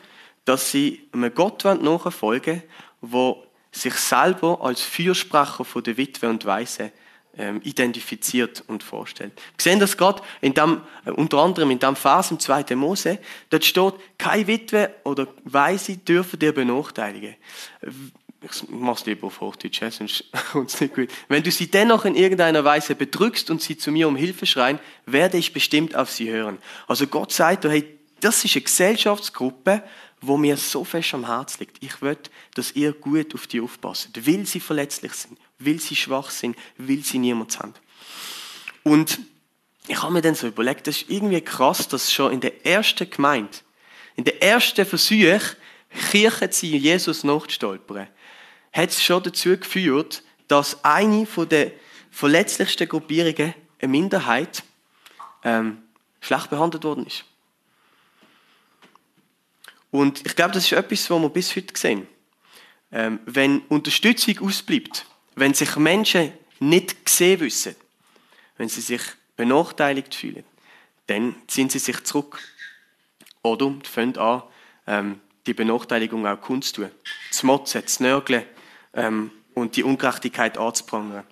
dass 0.44 0.70
sie 0.70 1.08
einem 1.12 1.34
Gott 1.34 1.64
nachfolgen 1.64 2.62
wollen, 3.00 3.36
der 3.36 3.50
sich 3.72 3.94
selber 3.94 4.58
als 4.62 4.80
Fürsprecher 4.80 5.64
der 5.80 5.96
Witwe 5.96 6.28
und 6.28 6.44
Weise 6.44 6.92
ähm, 7.38 7.60
identifiziert 7.62 8.64
und 8.66 8.82
vorstellt. 8.82 9.32
Wir 9.56 9.62
sehen 9.62 9.78
das 9.78 9.96
gerade 9.96 10.22
in 10.40 10.52
dem, 10.54 10.80
äh, 11.04 11.10
unter 11.10 11.38
anderem 11.38 11.70
in 11.70 11.78
dem 11.78 11.94
Vers 11.94 12.30
im 12.32 12.40
2. 12.40 12.74
Mose. 12.74 13.18
Dort 13.50 13.64
steht, 13.64 13.94
keine 14.18 14.46
Witwe 14.46 14.94
oder 15.04 15.28
Weise 15.44 15.96
dürfen 15.96 16.38
dir 16.38 16.52
benachteiligen. 16.52 17.36
Ich 18.42 18.68
mach's 18.68 19.06
lieber 19.06 19.28
auf 19.28 19.40
Hochdeutsch, 19.40 19.82
sonst 19.90 20.24
kommt 20.52 20.70
es 20.70 20.80
nicht 20.80 20.94
gut. 20.94 21.08
Wenn 21.28 21.42
du 21.42 21.52
sie 21.52 21.70
dennoch 21.70 22.04
in 22.04 22.16
irgendeiner 22.16 22.64
Weise 22.64 22.96
bedrückst 22.96 23.50
und 23.50 23.62
sie 23.62 23.78
zu 23.78 23.92
mir 23.92 24.08
um 24.08 24.16
Hilfe 24.16 24.46
schreien, 24.46 24.80
werde 25.06 25.38
ich 25.38 25.52
bestimmt 25.52 25.94
auf 25.94 26.10
sie 26.10 26.30
hören. 26.30 26.58
Also 26.88 27.06
Gott 27.06 27.32
sagt, 27.32 27.64
hey, 27.64 27.99
das 28.20 28.44
ist 28.44 28.56
eine 28.56 28.62
Gesellschaftsgruppe, 28.62 29.82
wo 30.20 30.36
mir 30.36 30.56
so 30.56 30.84
fest 30.84 31.14
am 31.14 31.26
Herz 31.26 31.58
liegt. 31.58 31.82
Ich 31.82 32.02
will, 32.02 32.18
dass 32.54 32.72
ihr 32.72 32.92
gut 32.92 33.34
auf 33.34 33.46
die 33.46 33.60
aufpasst, 33.60 34.26
weil 34.26 34.46
sie 34.46 34.60
verletzlich 34.60 35.12
sind, 35.12 35.38
weil 35.58 35.80
sie 35.80 35.96
schwach 35.96 36.30
sind, 36.30 36.56
weil 36.76 36.98
sie 36.98 37.18
niemand 37.18 37.58
haben. 37.58 37.74
Und 38.82 39.20
ich 39.88 40.02
habe 40.02 40.12
mir 40.12 40.22
dann 40.22 40.34
so 40.34 40.46
überlegt, 40.46 40.86
das 40.86 40.98
ist 40.98 41.10
irgendwie 41.10 41.40
krass, 41.40 41.88
dass 41.88 42.12
schon 42.12 42.32
in 42.32 42.40
der 42.40 42.64
ersten 42.66 43.08
Gemeinde, 43.08 43.58
in 44.16 44.24
der 44.24 44.42
ersten 44.42 44.86
Versuch, 44.86 45.40
Kirche 46.10 46.50
zu 46.50 46.66
Jesus 46.66 47.24
nachzustolpern, 47.24 48.06
hat 48.72 48.90
es 48.90 49.02
schon 49.02 49.22
dazu 49.22 49.56
geführt, 49.56 50.22
dass 50.46 50.84
eine 50.84 51.26
von 51.26 51.48
der 51.48 51.72
verletzlichsten 52.10 52.88
Gruppierungen, 52.88 53.54
eine 53.80 53.90
Minderheit, 53.90 54.62
ähm, 55.42 55.78
schlecht 56.20 56.50
behandelt 56.50 56.84
worden 56.84 57.06
ist. 57.06 57.24
Und 59.90 60.24
ich 60.26 60.36
glaube, 60.36 60.52
das 60.54 60.64
ist 60.64 60.72
etwas, 60.72 61.10
was 61.10 61.20
wir 61.20 61.28
bis 61.28 61.56
heute 61.56 61.76
sehen. 61.76 62.06
Ähm, 62.92 63.20
wenn 63.26 63.60
Unterstützung 63.68 64.38
ausbleibt, 64.40 65.06
wenn 65.36 65.54
sich 65.54 65.76
Menschen 65.76 66.32
nicht 66.58 67.04
gesehen 67.04 67.40
wissen, 67.40 67.74
wenn 68.56 68.68
sie 68.68 68.80
sich 68.80 69.02
benachteiligt 69.36 70.14
fühlen, 70.14 70.44
dann 71.06 71.34
ziehen 71.46 71.68
sie 71.68 71.78
sich 71.78 72.02
zurück. 72.04 72.40
Oder 73.42 73.72
fangen 73.84 74.18
an, 74.18 74.42
ähm, 74.86 75.20
die 75.46 75.54
Benachteiligung 75.54 76.26
auch 76.26 76.40
Kunst 76.40 76.74
zu 76.74 76.82
tun. 76.82 76.90
Zu 77.30 77.46
motzen, 77.46 77.86
zu 77.86 78.02
nörgeln 78.02 78.44
ähm, 78.92 79.30
und 79.54 79.76
die 79.76 79.82
Ungerechtigkeit 79.82 80.58
anzuprangern. 80.58 81.24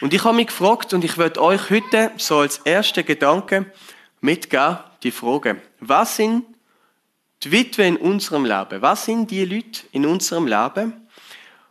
Und 0.00 0.12
ich 0.12 0.24
habe 0.24 0.36
mich 0.36 0.48
gefragt 0.48 0.92
und 0.92 1.04
ich 1.04 1.16
werde 1.16 1.40
euch 1.40 1.70
heute 1.70 2.10
so 2.18 2.38
als 2.38 2.58
ersten 2.58 3.04
Gedanke 3.04 3.72
mitgeben, 4.20 4.78
die 5.02 5.10
Frage, 5.10 5.62
was 5.80 6.16
sind 6.16 6.44
die 7.42 7.52
Witwe 7.52 7.86
in 7.86 7.96
unserem 7.96 8.44
Leben? 8.44 8.82
Was 8.82 9.04
sind 9.04 9.30
die 9.30 9.44
Leute 9.44 9.82
in 9.92 10.06
unserem 10.06 10.46
Leben? 10.46 11.06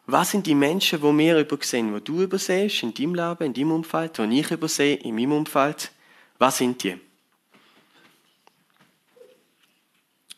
Was 0.07 0.31
sind 0.31 0.45
die 0.45 0.55
Menschen, 0.55 1.01
die 1.01 1.17
wir 1.17 1.39
übersehen, 1.39 1.93
die 1.93 2.03
du 2.03 2.21
übersehst 2.21 2.83
in 2.83 2.93
deinem 2.93 3.15
Leben, 3.15 3.43
in 3.45 3.53
deinem 3.53 3.71
Umfeld, 3.71 4.17
die 4.17 4.39
ich 4.39 4.51
übersehe 4.51 4.97
in 4.97 5.15
meinem 5.15 5.31
Umfeld? 5.31 5.91
Was 6.37 6.57
sind 6.57 6.83
die? 6.83 6.99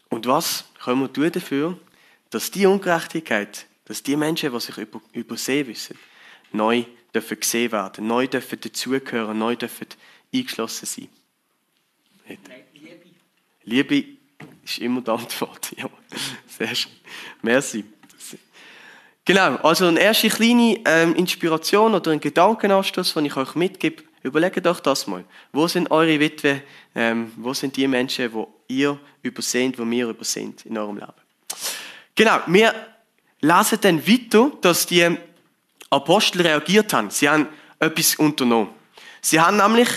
Und 0.10 0.26
was 0.26 0.66
können 0.82 1.02
wir 1.02 1.12
tun 1.12 1.32
dafür, 1.32 1.78
dass 2.30 2.50
die 2.50 2.66
Ungerechtigkeit, 2.66 3.66
dass 3.86 4.04
die 4.04 4.16
Menschen, 4.16 4.54
die 4.54 4.60
sich 4.60 4.78
über, 4.78 5.02
übersehen 5.12 5.68
wissen, 5.68 5.98
neu 6.54 6.86
dürfen 7.14 7.40
gesehen 7.40 7.72
werden, 7.74 8.08
neu 8.08 8.28
dürfen 8.28 8.60
dazugehören, 8.60 9.38
neu 9.38 9.58
dürfen 9.58 9.88
eingeschlossen 10.34 10.86
sein? 10.86 11.10
Liebe. 12.26 13.08
Liebe 13.64 14.17
ist 14.72 14.80
immer 14.80 15.02
die 15.02 15.12
Antwort. 15.12 15.72
Ja, 15.78 15.90
sehr 16.48 16.76
schön. 16.76 16.92
Merci. 17.42 17.86
Genau, 19.26 19.58
also 19.58 19.88
eine 19.88 20.00
erste 20.00 20.30
kleine 20.30 20.80
ähm, 20.86 21.14
Inspiration 21.16 21.94
oder 21.94 22.12
ein 22.12 22.20
Gedankenanstoß, 22.20 23.14
den 23.14 23.26
ich 23.26 23.36
euch 23.36 23.56
mitgebe. 23.56 24.04
Überlegt 24.24 24.66
euch 24.66 24.80
das 24.80 25.06
mal. 25.06 25.26
Wo 25.52 25.68
sind 25.68 25.92
eure 25.92 26.20
Witwe? 26.20 26.62
Ähm, 26.96 27.32
wo 27.36 27.54
sind 27.54 27.76
die 27.76 27.88
Menschen, 27.88 28.32
die 28.32 28.76
ihr 28.76 28.98
übersehen, 29.22 29.74
die 29.74 29.92
wir 29.92 30.08
übersehen 30.08 30.56
in 30.64 30.78
eurem 30.78 30.96
Leben? 30.98 31.14
Genau, 32.16 32.40
wir 32.48 32.74
lesen 33.42 33.80
dann 33.82 34.08
weiter, 34.08 34.52
dass 34.62 34.86
die 34.86 35.18
Apostel 35.90 36.42
reagiert 36.42 36.94
haben. 36.94 37.10
Sie 37.10 37.30
haben 37.30 37.48
etwas 37.80 38.16
unternommen. 38.16 38.70
Sie 39.22 39.40
haben 39.40 39.58
nämlich 39.58 39.90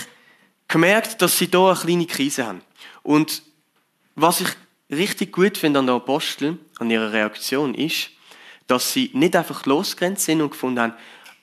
gemerkt, 0.67 1.21
dass 1.21 1.37
sie 1.37 1.49
da 1.49 1.71
eine 1.71 1.79
kleine 1.79 2.05
Krise 2.05 2.45
haben. 2.45 2.61
Und 3.03 3.43
was 4.15 4.41
ich 4.41 4.49
richtig 4.89 5.31
gut 5.31 5.57
finde 5.57 5.79
an 5.79 5.87
den 5.87 5.95
Aposteln, 5.95 6.59
an 6.79 6.89
ihrer 6.89 7.11
Reaktion, 7.11 7.73
ist, 7.73 8.09
dass 8.67 8.93
sie 8.93 9.09
nicht 9.13 9.35
einfach 9.35 9.65
losgerannt 9.65 10.19
sind 10.19 10.41
und 10.41 10.51
gefunden 10.51 10.79
haben, 10.79 10.93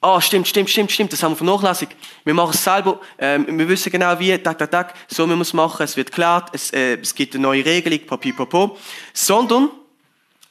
ah, 0.01 0.17
oh, 0.17 0.21
stimmt, 0.21 0.47
stimmt, 0.47 0.71
stimmt, 0.71 0.93
stimmt, 0.93 1.13
das 1.13 1.23
haben 1.23 1.33
wir 1.33 1.37
vernachlässigt. 1.37 1.97
Wir 2.25 2.35
machen 2.35 2.53
es 2.55 2.63
selber, 2.63 3.01
ähm, 3.19 3.59
wir 3.59 3.69
wissen 3.69 3.91
genau 3.91 4.19
wie, 4.19 4.37
tak, 4.39 4.59
tak, 4.59 4.71
tak, 4.71 4.95
so 5.09 5.27
müssen 5.27 5.39
wir 5.39 5.43
es 5.43 5.53
machen, 5.53 5.83
es 5.83 5.97
wird 5.97 6.11
geklärt, 6.11 6.51
es, 6.53 6.73
äh, 6.73 6.99
es 7.01 7.15
gibt 7.15 7.35
eine 7.35 7.43
neue 7.43 7.65
Regelung, 7.65 8.07
papi, 8.07 8.33
papo. 8.33 8.79
Sondern, 9.13 9.71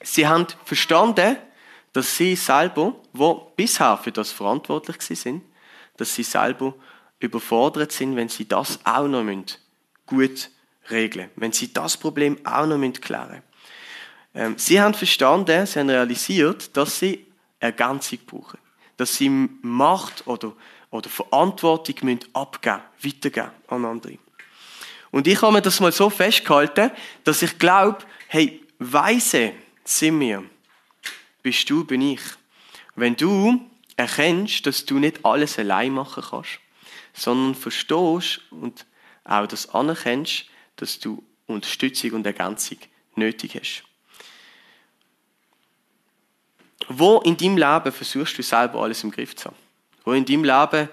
sie 0.02 0.26
haben 0.26 0.46
verstanden, 0.64 1.36
dass 1.92 2.16
sie 2.16 2.36
selber, 2.36 2.94
wo 3.12 3.52
bisher 3.56 3.96
für 3.96 4.12
das 4.12 4.30
verantwortlich 4.30 5.00
sind, 5.00 5.42
dass 5.96 6.14
sie 6.14 6.22
selber 6.22 6.74
überfordert 7.18 7.90
sind, 7.90 8.14
wenn 8.16 8.28
sie 8.28 8.46
das 8.46 8.78
auch 8.84 9.08
noch 9.08 9.24
gut 10.06 10.50
regeln, 10.90 11.30
wenn 11.36 11.52
sie 11.52 11.72
das 11.72 11.96
Problem 11.96 12.38
auch 12.44 12.66
noch 12.66 12.92
klären 13.00 13.28
müssen. 13.28 13.42
Ähm, 14.34 14.54
sie 14.58 14.80
haben 14.80 14.94
verstanden, 14.94 15.66
sie 15.66 15.80
haben 15.80 15.90
realisiert, 15.90 16.76
dass 16.76 16.98
sie 16.98 17.26
Ergänzung 17.60 18.18
brauchen. 18.26 18.58
Dass 18.96 19.16
sie 19.16 19.28
Macht 19.28 20.26
oder, 20.26 20.52
oder 20.90 21.08
Verantwortung 21.08 21.94
müssen 22.02 22.24
abgeben, 22.32 22.82
weitergeben 23.02 23.50
an 23.68 23.84
andere. 23.84 24.18
Und 25.10 25.26
ich 25.26 25.40
habe 25.40 25.52
mir 25.52 25.62
das 25.62 25.80
mal 25.80 25.92
so 25.92 26.10
festgehalten, 26.10 26.90
dass 27.24 27.42
ich 27.42 27.58
glaube, 27.58 27.98
hey, 28.28 28.62
weise 28.78 29.52
sind 29.84 30.20
wir. 30.20 30.44
Bist 31.42 31.68
du, 31.70 31.84
bin 31.84 32.02
ich. 32.02 32.20
Wenn 32.94 33.16
du 33.16 33.60
erkennst, 33.96 34.66
dass 34.66 34.84
du 34.84 34.98
nicht 34.98 35.24
alles 35.24 35.58
allein 35.58 35.92
machen 35.92 36.22
kannst, 36.28 36.60
sondern 37.14 37.54
verstehst 37.54 38.40
und 38.50 38.86
auch 39.24 39.46
das 39.46 39.68
anerkennst, 39.74 40.44
dass 40.78 40.98
du 40.98 41.22
Unterstützung 41.46 42.12
und 42.12 42.26
Ergänzung 42.26 42.78
nötig 43.14 43.56
hast. 43.60 43.84
Wo 46.88 47.18
in 47.20 47.36
deinem 47.36 47.58
Leben 47.58 47.92
versuchst 47.92 48.38
du 48.38 48.42
selber 48.42 48.80
alles 48.80 49.04
im 49.04 49.10
Griff 49.10 49.36
zu 49.36 49.46
haben? 49.46 49.56
Wo 50.04 50.12
in 50.12 50.24
deinem 50.24 50.44
Leben 50.44 50.88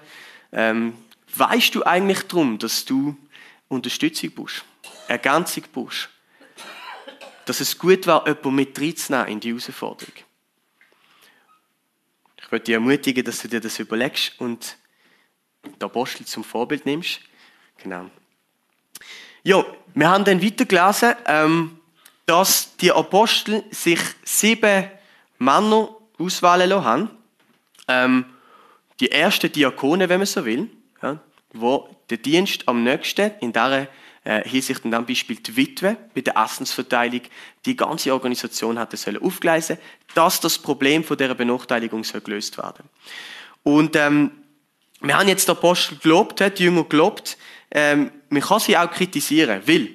ähm, 0.52 0.94
weißt 1.34 1.74
du 1.74 1.82
eigentlich 1.84 2.22
darum, 2.22 2.58
dass 2.58 2.84
du 2.84 3.16
Unterstützung 3.68 4.30
brauchst, 4.30 4.64
Ergänzung 5.08 5.64
brauchst, 5.72 6.08
dass 7.46 7.60
es 7.60 7.78
gut 7.78 8.06
war, 8.06 8.26
jemanden 8.26 8.54
mit 8.54 8.78
reinzunehmen 8.78 9.28
in 9.28 9.40
die 9.40 9.48
Herausforderung. 9.50 10.14
Ich 12.38 12.52
würde 12.52 12.64
dich 12.64 12.74
ermutigen, 12.74 13.24
dass 13.24 13.40
du 13.40 13.48
dir 13.48 13.60
das 13.60 13.78
überlegst 13.78 14.40
und 14.40 14.76
den 15.64 15.82
Apostel 15.82 16.24
zum 16.26 16.44
Vorbild 16.44 16.86
nimmst. 16.86 17.20
Genau. 17.78 18.10
Ja, 19.46 19.64
wir 19.94 20.10
haben 20.10 20.24
dann 20.24 20.42
weitergelesen, 20.42 21.14
ähm, 21.24 21.78
dass 22.26 22.76
die 22.78 22.90
Apostel 22.90 23.62
sich 23.70 24.00
sieben 24.24 24.90
Männer 25.38 25.88
auswählen 26.18 26.68
lassen 26.68 26.84
haben. 26.84 27.10
Ähm, 27.86 28.24
die 28.98 29.12
ersten 29.12 29.52
Diakone, 29.52 30.08
wenn 30.08 30.18
man 30.18 30.26
so 30.26 30.44
will, 30.44 30.68
ja, 31.00 31.20
wo 31.52 31.88
der 32.10 32.16
Dienst 32.16 32.66
am 32.66 32.82
nächsten 32.82 33.30
in 33.38 33.52
dieser 33.52 33.86
äh, 34.24 34.42
Hinsicht 34.48 34.84
und 34.84 34.90
dann 34.90 35.06
Beispiel 35.06 35.36
die 35.36 35.56
Witwe 35.56 35.96
bei 36.12 36.22
der 36.22 36.36
Essensverteilung 36.36 37.20
die 37.66 37.76
ganze 37.76 38.12
Organisation 38.12 38.80
hatte 38.80 38.96
sollen 38.96 39.22
aufgleisen, 39.22 39.78
dass 40.16 40.40
das 40.40 40.58
Problem 40.58 41.04
von 41.04 41.18
der 41.18 41.34
Benachteiligung 41.34 42.02
soll 42.02 42.20
gelöst 42.20 42.58
werden. 42.58 42.88
Und 43.62 43.94
ähm, 43.94 44.32
wir 45.02 45.16
haben 45.16 45.28
jetzt 45.28 45.46
den 45.46 45.54
Apostel 45.54 45.98
gelobt, 45.98 46.40
die 46.58 46.64
Jünger 46.64 46.82
gelobt, 46.82 47.38
ähm, 47.70 48.10
man 48.28 48.42
kann 48.42 48.60
sie 48.60 48.76
auch 48.76 48.90
kritisieren, 48.90 49.62
weil, 49.66 49.88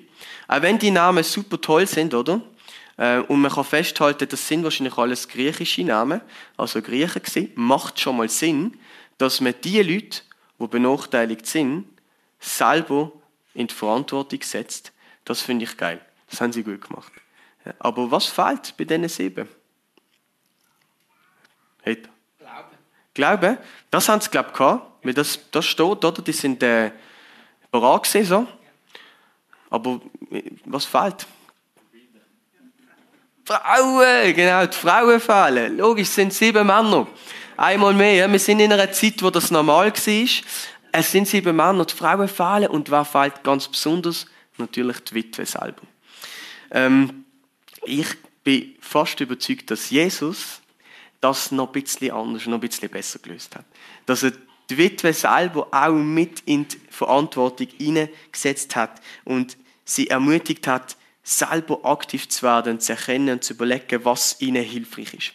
auch 0.47 0.61
wenn 0.61 0.77
die 0.77 0.91
Namen 0.91 1.23
super 1.23 1.59
toll 1.59 1.87
sind, 1.87 2.13
oder? 2.13 2.41
Äh, 2.97 3.19
und 3.19 3.41
man 3.41 3.51
kann 3.51 3.63
festhalten, 3.63 4.27
das 4.27 4.47
sind 4.47 4.63
wahrscheinlich 4.63 4.97
alles 4.97 5.27
griechische 5.27 5.83
Namen, 5.83 6.21
also 6.57 6.81
Griechen 6.81 7.21
gewesen, 7.23 7.51
macht 7.55 7.99
schon 7.99 8.17
mal 8.17 8.29
Sinn, 8.29 8.77
dass 9.17 9.41
man 9.41 9.55
die 9.63 9.81
Leute, 9.81 10.21
die 10.59 10.67
benachteiligt 10.67 11.45
sind, 11.45 11.85
selber 12.39 13.11
in 13.53 13.67
die 13.67 13.73
Verantwortung 13.73 14.41
setzt. 14.41 14.91
Das 15.25 15.41
finde 15.41 15.65
ich 15.65 15.77
geil. 15.77 16.01
Das 16.29 16.41
haben 16.41 16.53
sie 16.53 16.63
gut 16.63 16.81
gemacht. 16.81 17.11
Aber 17.79 18.09
was 18.09 18.25
fehlt 18.25 18.75
bei 18.77 18.85
diesen 18.85 19.07
sieben? 19.09 19.47
Hey. 21.81 22.01
Glauben. 22.39 22.77
Glauben? 23.13 23.57
Das 23.89 24.09
haben 24.09 24.21
sie, 24.21 24.29
glaube 24.29 24.49
ich, 24.51 24.57
gehabt. 24.57 25.05
Weil 25.05 25.13
das, 25.13 25.39
das 25.51 25.65
steht, 25.65 26.05
oder? 26.05 26.21
Die 26.21 26.31
sind 26.31 26.61
äh, 26.63 26.91
parat 27.71 28.03
gewesen, 28.03 28.27
so. 28.27 28.47
Aber 29.69 30.01
was 30.65 30.85
fehlt? 30.85 31.25
Frauen, 33.45 34.33
genau, 34.33 34.65
die 34.65 34.77
Frauen 34.77 35.19
fehlen. 35.19 35.77
Logisch, 35.77 36.07
es 36.09 36.15
sind 36.15 36.33
sieben 36.33 36.67
Männer. 36.67 37.07
Einmal 37.57 37.93
mehr, 37.93 38.31
wir 38.31 38.39
sind 38.39 38.59
in 38.59 38.71
einer 38.71 38.91
Zeit, 38.91 39.21
wo 39.23 39.29
das 39.29 39.51
normal 39.51 39.91
war. 39.91 40.27
Es 40.93 41.11
sind 41.11 41.27
sieben 41.27 41.55
Männer 41.55 41.79
und 41.79 41.91
Frauen 41.91 42.27
fehlen 42.27 42.67
und 42.67 42.91
wer 42.91 43.05
fehlt 43.05 43.43
ganz 43.43 43.67
besonders? 43.67 44.25
Natürlich 44.57 44.99
die 44.99 45.15
Witwe 45.15 45.45
selber. 45.45 45.81
Ähm, 46.69 47.25
ich 47.83 48.07
bin 48.43 48.75
fast 48.79 49.19
überzeugt, 49.19 49.71
dass 49.71 49.89
Jesus 49.89 50.61
das 51.19 51.51
noch 51.51 51.67
ein 51.67 51.81
bisschen 51.81 52.11
anders, 52.11 52.45
noch 52.45 52.57
ein 52.57 52.61
bisschen 52.61 52.89
besser 52.89 53.19
gelöst 53.19 53.55
hat. 53.55 53.65
Dass 54.05 54.23
er 54.23 54.33
die 54.71 54.77
Witwe 54.77 55.13
selber 55.13 55.67
auch 55.71 55.91
mit 55.91 56.41
in 56.45 56.67
die 56.67 56.79
Verantwortung 56.89 57.67
hineingesetzt 57.77 58.75
hat 58.75 59.01
und 59.25 59.57
sie 59.83 60.07
ermutigt 60.07 60.65
hat, 60.65 60.95
selber 61.23 61.79
aktiv 61.83 62.29
zu 62.29 62.43
werden 62.43 62.79
zu 62.79 62.93
erkennen 62.93 63.35
und 63.35 63.43
zu 63.43 63.53
überlegen, 63.53 64.03
was 64.05 64.37
ihnen 64.39 64.63
hilfreich 64.63 65.13
ist. 65.13 65.33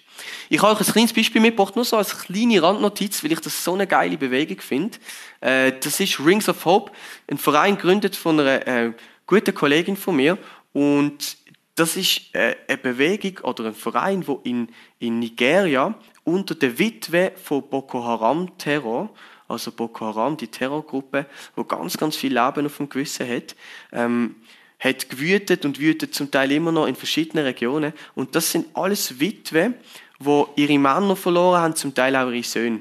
Ich 0.49 0.63
habe 0.63 0.73
euch 0.73 0.87
ein 0.87 0.93
kleines 0.93 1.13
Beispiel 1.13 1.43
mitgebracht, 1.43 1.77
nur 1.77 1.85
so 1.85 1.99
als 1.99 2.19
kleine 2.19 2.63
Randnotiz, 2.63 3.23
weil 3.23 3.33
ich 3.33 3.41
das 3.41 3.63
so 3.63 3.75
eine 3.75 3.87
geile 3.87 4.17
Bewegung 4.17 4.61
finde. 4.61 4.99
Äh, 5.41 5.73
das 5.79 6.01
ist 6.01 6.19
Rings 6.19 6.49
of 6.49 6.65
Hope, 6.65 6.93
ein 7.31 7.37
Verein 7.37 7.77
gegründet 7.77 8.17
von 8.17 8.41
einer 8.41 8.67
äh, 8.67 8.93
guten 9.27 9.55
Kollegin 9.55 9.97
von 9.97 10.17
mir 10.17 10.39
und 10.73 11.37
das 11.75 11.97
ist 11.97 12.35
äh, 12.35 12.57
eine 12.67 12.79
Bewegung 12.79 13.45
oder 13.45 13.67
ein 13.67 13.75
Verein, 13.75 14.27
wo 14.27 14.41
in 14.43 14.69
Nigeria 14.99 15.95
unter 16.27 16.57
der 16.57 16.79
Witwe 16.79 17.33
von 17.37 17.69
Boko 17.69 18.05
Haram 18.05 18.59
Terror, 18.59 19.11
also 19.49 19.71
Boko 19.71 20.07
Haram, 20.07 20.37
die 20.37 20.49
Terrorgruppe, 20.49 21.27
wo 21.55 21.63
ganz, 21.63 21.97
ganz 21.97 22.17
viel 22.17 22.35
Leben 22.35 22.67
auf 22.67 22.77
dem 22.79 22.89
Gewissen 22.89 23.29
hat, 23.29 23.55
ähm, 23.93 24.35
hat 24.81 25.09
gewütet 25.09 25.65
und 25.65 25.79
wütet 25.79 26.15
zum 26.15 26.31
Teil 26.31 26.51
immer 26.51 26.73
noch 26.73 26.87
in 26.87 26.97
verschiedenen 26.97 27.45
Regionen. 27.45 27.93
Und 28.17 28.35
das 28.35 28.51
sind 28.51 28.67
alles 28.75 29.21
Witwe, 29.21 29.75
wo 30.19 30.49
ihre 30.57 30.79
Männer 30.79 31.15
verloren 31.15 31.61
haben, 31.61 31.77
zum 31.77 31.95
Teil 31.95 32.17
auch 32.17 32.31
ihre 32.31 32.43
Söhne. 32.43 32.81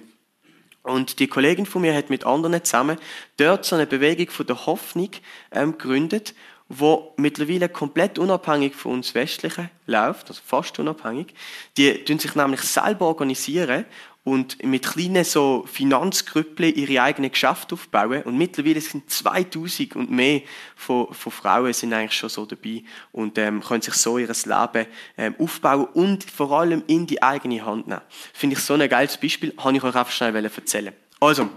Und 0.82 1.20
die 1.20 1.28
Kollegin 1.28 1.68
von 1.68 1.84
mir 1.84 1.96
hat 1.96 2.10
mit 2.10 2.26
anderen 2.26 2.64
zusammen 2.64 2.98
dort 3.38 3.64
so 3.66 3.76
eine 3.76 3.86
Bewegung 3.86 4.30
von 4.30 4.48
der 4.48 4.66
Hoffnung 4.66 5.12
ähm, 5.52 5.78
gegründet, 5.78 6.34
wo 6.78 7.14
mittlerweile 7.18 7.70
komplett 7.70 8.20
unabhängig 8.20 8.76
von 8.76 8.94
uns 8.94 9.14
Westlichen 9.16 9.70
läuft, 9.88 10.30
also 10.30 10.42
fast 10.46 10.80
unabhängig. 10.80 11.34
Die 11.78 12.04
tun 12.04 12.20
sich 12.20 12.36
nämlich 12.36 12.62
selber 12.62 13.06
organisieren 13.06 13.86
und 14.26 14.64
mit 14.64 14.84
kleinen 14.84 15.24
so 15.24 15.66
Finanzgrüppeln 15.68 16.74
ihre 16.74 17.04
eigenen 17.04 17.32
Geschäfte 17.32 17.76
aufbauen. 17.76 18.24
Und 18.24 18.38
mittlerweile 18.38 18.82
sind 18.82 19.10
2000 19.10 19.96
und 19.96 20.10
mehr 20.10 20.42
von, 20.76 21.14
von 21.14 21.32
Frauen 21.32 21.72
sind 21.74 21.94
eigentlich 21.94 22.18
schon 22.18 22.30
so 22.30 22.46
dabei 22.46 22.84
und 23.12 23.38
ähm, 23.38 23.62
können 23.62 23.84
sich 23.84 23.94
so 23.94 24.18
ihr 24.18 24.28
Leben 24.28 24.88
ähm, 25.18 25.36
aufbauen 25.38 25.86
und 25.94 26.24
vor 26.24 26.52
allem 26.52 26.84
in 26.88 27.06
die 27.06 27.22
eigene 27.22 27.64
Hand 27.64 27.88
nehmen. 27.88 28.02
Finde 28.34 28.56
ich 28.56 28.64
so 28.64 28.74
ein 28.74 28.90
geiles 28.90 29.18
Beispiel, 29.18 29.54
habe 29.58 29.78
ich 29.78 29.84
euch 29.84 29.96
einfach 29.96 30.12
schnell 30.12 30.36
erzählen. 30.44 30.94
Also, 31.20 31.48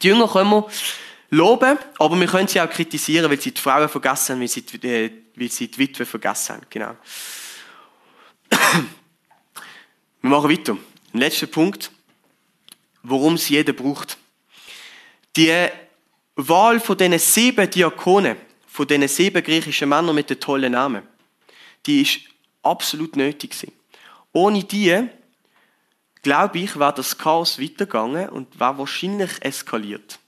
die 0.00 0.06
Jünger 0.06 0.28
wir 0.32 0.68
loben, 1.30 1.78
aber 1.98 2.18
wir 2.18 2.26
können 2.26 2.48
sie 2.48 2.60
auch 2.60 2.70
kritisieren, 2.70 3.30
weil 3.30 3.40
sie 3.40 3.52
die 3.52 3.60
Frauen 3.60 3.88
vergessen 3.88 4.34
haben, 4.34 4.40
weil 4.40 4.48
sie 4.48 4.62
die, 4.62 4.86
äh, 4.86 5.10
weil 5.34 5.50
sie 5.50 5.68
die 5.68 5.78
Witwe 5.78 6.06
vergessen 6.06 6.56
haben. 6.56 6.66
Genau. 6.70 6.96
wir 10.22 10.30
machen 10.30 10.50
weiter. 10.50 10.76
Letzter 11.12 11.46
Punkt 11.46 11.90
worum 13.08 13.34
es 13.34 13.48
jeder 13.48 13.72
braucht. 13.72 14.18
Die 15.36 15.68
Wahl 16.36 16.80
von 16.80 16.96
diesen 16.96 17.18
sieben 17.18 17.70
Diakonen, 17.70 18.36
von 18.66 18.86
diesen 18.86 19.08
sieben 19.08 19.42
griechischen 19.42 19.88
Männern 19.88 20.14
mit 20.14 20.30
den 20.30 20.40
tollen 20.40 20.72
Namen, 20.72 21.02
die 21.86 22.02
ist 22.02 22.20
absolut 22.62 23.16
nötig 23.16 23.50
gewesen. 23.50 23.72
Ohne 24.32 24.64
die, 24.64 25.08
glaube 26.22 26.58
ich, 26.58 26.78
wäre 26.78 26.94
das 26.94 27.16
Chaos 27.16 27.60
weitergegangen 27.60 28.28
und 28.28 28.58
wäre 28.58 28.78
wahrscheinlich 28.78 29.30
eskaliert. 29.40 30.18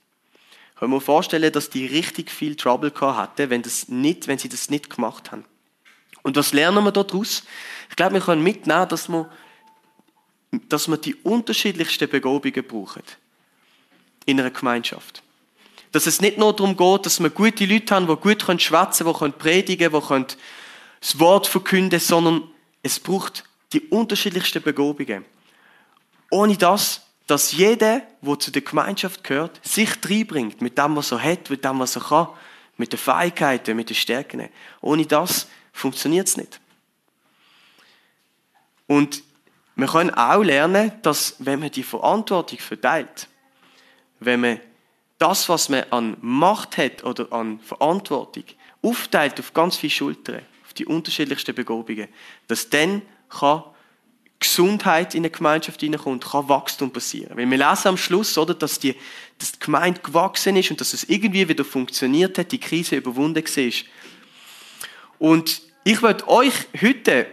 Kann 0.79 0.89
mir 0.89 1.01
vorstellen, 1.01 1.51
dass 1.51 1.69
die 1.69 1.85
richtig 1.85 2.31
viel 2.31 2.55
Trouble 2.55 2.93
hatten, 3.01 3.49
wenn, 3.49 3.61
das 3.61 3.89
nicht, 3.89 4.27
wenn 4.27 4.37
sie 4.37 4.49
das 4.49 4.69
nicht 4.69 4.89
gemacht 4.89 5.31
haben. 5.31 5.45
Und 6.21 6.35
was 6.37 6.53
lernen 6.53 6.83
wir 6.83 6.91
daraus? 6.91 7.43
Ich 7.89 7.95
glaube, 7.95 8.15
wir 8.15 8.21
können 8.21 8.43
mitnehmen, 8.43 8.87
dass 8.87 9.09
wir 9.09 9.29
dass 10.51 10.87
wir 10.87 10.97
die 10.97 11.15
unterschiedlichsten 11.15 12.09
Begabungen 12.09 12.65
brauchen 12.65 13.03
in 14.25 14.39
einer 14.39 14.49
Gemeinschaft. 14.49 15.21
Dass 15.91 16.05
es 16.05 16.21
nicht 16.21 16.37
nur 16.37 16.55
darum 16.55 16.77
geht, 16.77 17.05
dass 17.05 17.19
wir 17.19 17.29
gute 17.29 17.65
Leute 17.65 17.95
haben, 17.95 18.07
die 18.07 18.15
gut 18.15 18.61
schwätzen 18.61 19.11
können, 19.11 19.33
die 19.33 19.39
predigen 19.39 20.01
können, 20.01 20.27
die 20.27 20.35
das 21.01 21.19
Wort 21.19 21.47
verkünden, 21.47 21.99
sondern 21.99 22.43
es 22.83 22.99
braucht 22.99 23.43
die 23.73 23.81
unterschiedlichsten 23.81 24.61
Begabungen. 24.61 25.25
Ohne 26.31 26.57
das, 26.57 27.01
dass 27.29 27.51
jeder, 27.51 28.01
der 28.21 28.39
zu 28.39 28.49
der 28.49 28.63
Gemeinschaft 28.63 29.23
gehört, 29.23 29.63
sich 29.63 29.91
reinbringt 30.03 30.61
mit 30.61 30.79
dem, 30.79 30.95
was 30.95 31.11
er 31.11 31.21
hat, 31.21 31.47
mit 31.51 31.63
dem, 31.63 31.77
was 31.77 31.95
er 31.95 32.01
kann, 32.01 32.29
mit 32.75 32.91
den 32.91 32.97
Fähigkeiten, 32.97 33.75
mit 33.75 33.89
den 33.89 33.95
Stärken. 33.95 34.49
Ohne 34.81 35.05
das 35.05 35.47
funktioniert 35.71 36.27
es 36.27 36.37
nicht. 36.37 36.59
Und 38.87 39.21
wir 39.75 39.85
können 39.85 40.09
auch 40.09 40.41
lernen, 40.41 40.91
dass 41.03 41.35
wenn 41.37 41.59
man 41.59 41.69
die 41.69 41.83
Verantwortung 41.83 42.57
verteilt, 42.57 43.27
wenn 44.19 44.39
man 44.39 44.59
das, 45.19 45.47
was 45.49 45.69
man 45.69 45.83
an 45.91 46.17
Macht 46.21 46.77
hat 46.77 47.03
oder 47.03 47.31
an 47.31 47.59
Verantwortung, 47.59 48.45
aufteilt 48.81 49.39
auf 49.39 49.53
ganz 49.53 49.75
viele 49.77 49.91
Schultern, 49.91 50.41
auf 50.65 50.73
die 50.73 50.87
unterschiedlichsten 50.87 51.53
Begabungen, 51.53 52.07
dass 52.47 52.71
dann 52.71 53.03
kann 53.29 53.65
Gesundheit 54.39 55.15
in 55.15 55.21
eine 55.21 55.29
Gemeinschaft 55.29 55.81
hineinkommt, 55.81 56.25
kann 56.25 56.47
Wachstum 56.47 56.91
passieren. 56.91 57.35
Weil 57.35 57.49
wir 57.49 57.57
lesen 57.57 57.89
am 57.89 57.97
Schluss, 57.97 58.37
oder, 58.37 58.53
dass 58.53 58.79
die, 58.79 58.95
dass 59.37 59.51
die 59.51 59.59
Gemeinde 59.59 59.99
gewachsen 59.99 60.55
ist 60.55 60.71
und 60.71 60.79
dass 60.79 60.93
es 60.93 61.03
irgendwie 61.03 61.47
wieder 61.47 61.65
funktioniert 61.65 62.37
hat, 62.37 62.51
die 62.51 62.59
Krise 62.59 62.95
überwunden 62.95 63.43
war. 63.43 63.71
Und 65.19 65.61
ich 65.83 66.01
möchte 66.01 66.27
euch 66.27 66.53
heute 66.81 67.27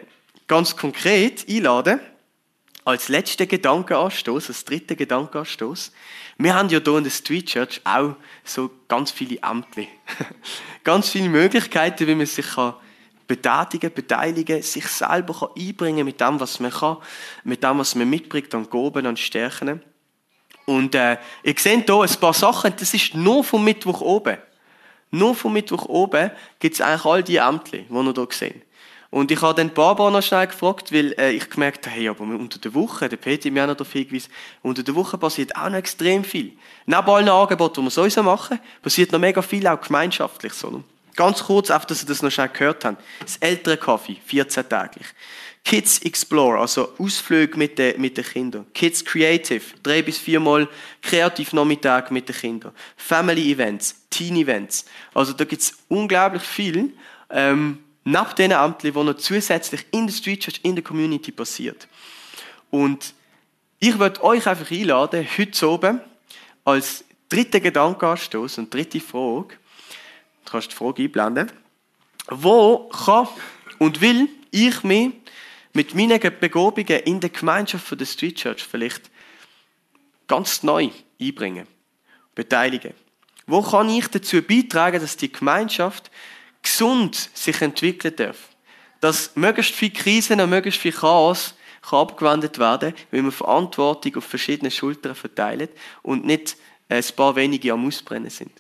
ganz 0.49 0.77
konkret 0.77 1.49
einladen, 1.49 2.01
als 2.85 3.09
letzter 3.09 3.47
Gedankenanstoß, 3.47 4.49
als 4.49 4.65
dritter 4.65 4.95
Gedankenanstoß, 4.95 5.93
wir 6.39 6.55
haben 6.55 6.69
ja 6.69 6.81
hier 6.85 6.97
in 6.97 7.05
der 7.05 7.11
Street 7.11 7.47
Church 7.47 7.81
auch 7.85 8.15
so 8.45 8.71
ganz 8.89 9.11
viele 9.11 9.39
Ämter. 9.43 9.83
ganz 10.85 11.11
viele 11.11 11.29
Möglichkeiten, 11.29 12.07
wie 12.07 12.15
man 12.15 12.27
sich 12.27 12.47
kann 12.47 12.75
betätigen, 13.27 13.93
beteiligen, 13.93 14.63
sich 14.63 14.87
selber 14.87 15.51
einbringen 15.57 16.05
mit 16.05 16.21
dem, 16.21 16.39
was 16.41 16.61
man 16.61 16.71
kann, 16.71 16.99
mit 17.45 17.63
dem, 17.63 17.79
was 17.79 17.95
man 17.95 18.09
mitbringt 18.09 18.55
an 18.55 18.69
Gaben, 18.69 19.07
an 19.07 19.17
Stärken. 19.17 19.83
Und 20.65 20.95
äh, 20.95 21.19
ihr 21.43 21.55
seht 21.57 21.87
hier 21.87 22.01
ein 22.01 22.21
paar 22.21 22.35
Sachen, 22.35 22.75
das 22.77 22.93
ist 22.93 23.15
nur 23.15 23.45
vom 23.45 23.65
Mittwoch 23.65 24.01
oben. 24.01 24.39
Nur 25.11 25.35
vom 25.35 25.53
Mittwoch 25.53 25.87
oben 25.87 26.31
gibt 26.59 26.75
es 26.75 26.81
eigentlich 26.81 27.05
all 27.05 27.23
die 27.23 27.37
Ämter, 27.37 27.79
die 27.79 27.93
ihr 27.93 28.13
hier 28.13 28.27
seht. 28.31 28.67
Und 29.11 29.31
ich 29.31 29.41
habe 29.41 29.55
dann 29.55 29.73
Barbara 29.73 30.11
noch 30.11 30.23
schnell 30.23 30.49
gefragt, 30.49 30.93
weil 30.93 31.15
äh, 31.19 31.31
ich 31.31 31.49
gemerkt 31.49 31.87
habe, 31.87 31.97
hey, 31.97 32.09
aber 32.09 32.25
unter 32.25 32.59
der 32.59 32.75
Woche, 32.75 33.09
der 33.09 33.17
Peter 33.17 33.51
mir 33.51 33.63
auch 33.63 33.69
noch 33.69 33.77
darauf 33.77 33.93
hingewiesen, 33.93 34.33
unter 34.63 34.83
der 34.83 34.95
Woche 34.95 35.17
passiert 35.17 35.55
auch 35.57 35.69
noch 35.69 35.77
extrem 35.77 36.25
viel. 36.25 36.53
Neben 36.87 37.09
allen 37.09 37.29
Angeboten, 37.29 37.81
die 37.81 37.87
wir 37.87 37.91
sowieso 37.91 38.23
machen, 38.23 38.59
passiert 38.83 39.13
noch 39.13 39.21
mega 39.21 39.41
viel, 39.43 39.67
auch 39.69 39.81
gemeinschaftlich. 39.81 40.53
So. 40.53 40.83
Ganz 41.17 41.43
kurz, 41.45 41.71
einfach, 41.71 41.87
dass 41.87 42.03
ihr 42.03 42.09
das 42.09 42.23
noch 42.23 42.31
schnell 42.31 42.51
gehört 42.51 42.85
habt. 42.85 43.03
Das 43.21 43.39
ältere 43.39 43.79
Kaffee, 43.79 44.19
14 44.27 44.69
täglich. 44.69 45.07
Kids 45.65 45.99
Explore, 45.99 46.61
also 46.61 46.93
Ausflüge 46.99 47.59
mit 47.59 47.79
den, 47.79 48.01
mit 48.01 48.17
den 48.17 48.25
Kindern. 48.25 48.67
Kids 48.73 49.05
Creative, 49.05 49.63
drei 49.83 50.03
bis 50.03 50.19
viermal 50.19 50.69
Kreativnachmittag 51.03 52.11
mit 52.11 52.29
den 52.29 52.37
Kindern. 52.37 52.73
Family 52.97 53.51
Events, 53.51 54.07
Teen 54.09 54.37
Events. 54.37 54.85
Also 55.13 55.33
da 55.33 55.45
gibt 55.45 55.63
es 55.63 55.77
unglaublich 55.89 56.45
viel. 56.45 56.93
Ähm, 57.31 57.79
neben 58.05 58.35
diesen 58.39 58.53
Ämtern, 58.53 58.77
die 58.83 58.93
noch 58.93 59.17
zusätzlich 59.17 59.85
in 59.91 60.07
der 60.07 60.15
Street 60.15 60.41
Church, 60.41 60.61
in 60.63 60.77
der 60.77 60.85
Community 60.85 61.33
passiert. 61.33 61.89
Und 62.71 63.13
ich 63.81 63.99
würde 63.99 64.23
euch 64.23 64.47
einfach 64.47 64.71
einladen, 64.71 65.27
heute 65.37 65.69
oben 65.69 66.01
als 66.65 67.05
dritter 67.29 67.59
Gedankenanstoß 67.59 68.59
und 68.59 68.73
dritte 68.73 69.01
Frage, 69.01 69.57
du 70.47 70.53
kannst 70.53 70.73
die 70.73 70.77
Frage 70.77 71.03
einblenden, 71.03 71.53
wo 72.29 72.89
kann 72.89 73.29
und 73.79 74.01
will 74.01 74.29
ich 74.51 74.83
mich 74.83 75.13
mit 75.75 75.95
meinen 75.95 76.19
Begabungen 76.19 77.01
in 77.01 77.21
der 77.21 77.31
Gemeinschaft 77.31 78.01
der 78.01 78.07
Street 78.07 78.37
Church 78.37 78.65
vielleicht 78.65 79.11
ganz 80.27 80.63
neu 80.63 80.89
einbringen, 81.21 81.67
beteiligen? 82.35 82.95
Wo 83.47 83.63
kann 83.63 83.89
ich 83.91 84.09
dazu 84.09 84.43
beitragen, 84.43 85.01
dass 85.01 85.17
die 85.17 85.31
Gemeinschaft 85.31 86.11
gesund 86.67 87.31
sich 87.33 87.63
entwickeln 87.63 88.17
darf. 88.17 88.49
Dass 89.01 89.37
möglichst 89.37 89.75
viel 89.75 89.91
Krisen 89.91 90.41
und 90.41 90.51
möglichst 90.51 90.81
viel 90.81 90.93
Chaos 90.93 91.55
kann 91.83 92.01
abgewendet 92.01 92.59
werden, 92.59 92.93
weil 93.13 93.23
man 93.23 93.31
Verantwortung 93.31 94.17
auf 94.17 94.25
verschiedene 94.25 94.71
Schultern 94.71 95.15
verteilt 95.15 95.71
und 96.03 96.25
nicht 96.25 96.57
ein 96.89 97.05
paar 97.15 97.37
wenige 97.37 97.73
am 97.73 97.87
Ausbrennen 97.87 98.31
sind. 98.31 98.51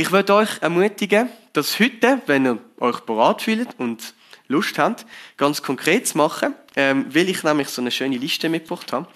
Ich 0.00 0.12
würde 0.12 0.32
euch 0.32 0.62
ermutigen, 0.62 1.28
das 1.52 1.78
heute, 1.78 2.22
wenn 2.24 2.46
ihr 2.46 2.58
euch 2.78 3.00
bereit 3.00 3.42
fühlt 3.42 3.68
und 3.76 4.14
Lust 4.48 4.78
habt, 4.78 5.04
ganz 5.36 5.60
konkret 5.60 6.08
zu 6.08 6.16
machen, 6.16 6.54
ähm, 6.74 7.04
weil 7.14 7.28
ich 7.28 7.42
nämlich 7.42 7.68
so 7.68 7.82
eine 7.82 7.90
schöne 7.90 8.16
Liste 8.16 8.48
mitgebracht 8.48 8.94
habe. 8.94 9.06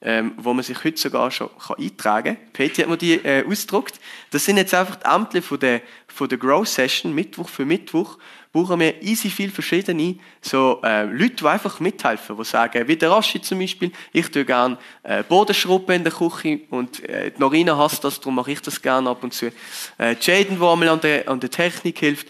Ähm, 0.00 0.32
wo 0.36 0.54
man 0.54 0.62
sich 0.62 0.84
heute 0.84 0.98
sogar 0.98 1.30
schon 1.30 1.50
kann 1.58 1.76
eintragen 1.78 2.36
kann. 2.36 2.52
Peti 2.52 2.82
hat 2.82 2.88
mir 2.88 2.96
die 2.96 3.14
äh, 3.14 3.44
ausgedruckt. 3.44 3.98
Das 4.30 4.44
sind 4.44 4.56
jetzt 4.56 4.74
einfach 4.74 4.96
die 4.96 5.06
Ämter 5.06 5.42
von 5.42 5.58
der, 5.58 5.80
von 6.06 6.28
der 6.28 6.38
Grow 6.38 6.66
Session, 6.66 7.14
Mittwoch 7.14 7.48
für 7.48 7.64
Mittwoch. 7.64 8.18
Brauchen 8.52 8.80
wir 8.80 9.02
easy 9.02 9.28
viel 9.28 9.50
verschiedene 9.50 10.16
so, 10.40 10.80
äh, 10.82 11.04
Leute, 11.04 11.36
die 11.36 11.46
einfach 11.46 11.80
mithelfen, 11.80 12.36
die 12.36 12.44
sagen, 12.44 12.88
wie 12.88 12.96
der 12.96 13.10
Raschi 13.10 13.42
zum 13.42 13.58
Beispiel, 13.58 13.92
ich 14.12 14.30
tue 14.30 14.44
gerne 14.44 14.78
äh, 15.02 15.22
Bodenschrubben 15.22 15.96
in 15.96 16.04
der 16.04 16.12
Küche 16.12 16.60
und 16.70 17.04
äh, 17.04 17.32
Norina 17.36 17.76
hasst 17.76 18.04
das, 18.04 18.20
darum 18.20 18.36
mache 18.36 18.52
ich 18.52 18.62
das 18.62 18.80
gerne 18.80 19.10
ab 19.10 19.22
und 19.22 19.34
zu. 19.34 19.52
Äh, 19.98 20.16
Jaden, 20.20 20.58
der 20.58 20.68
einmal 20.68 20.88
an 20.88 21.00
der, 21.00 21.28
an 21.28 21.40
der 21.40 21.50
Technik 21.50 21.98
hilft. 21.98 22.28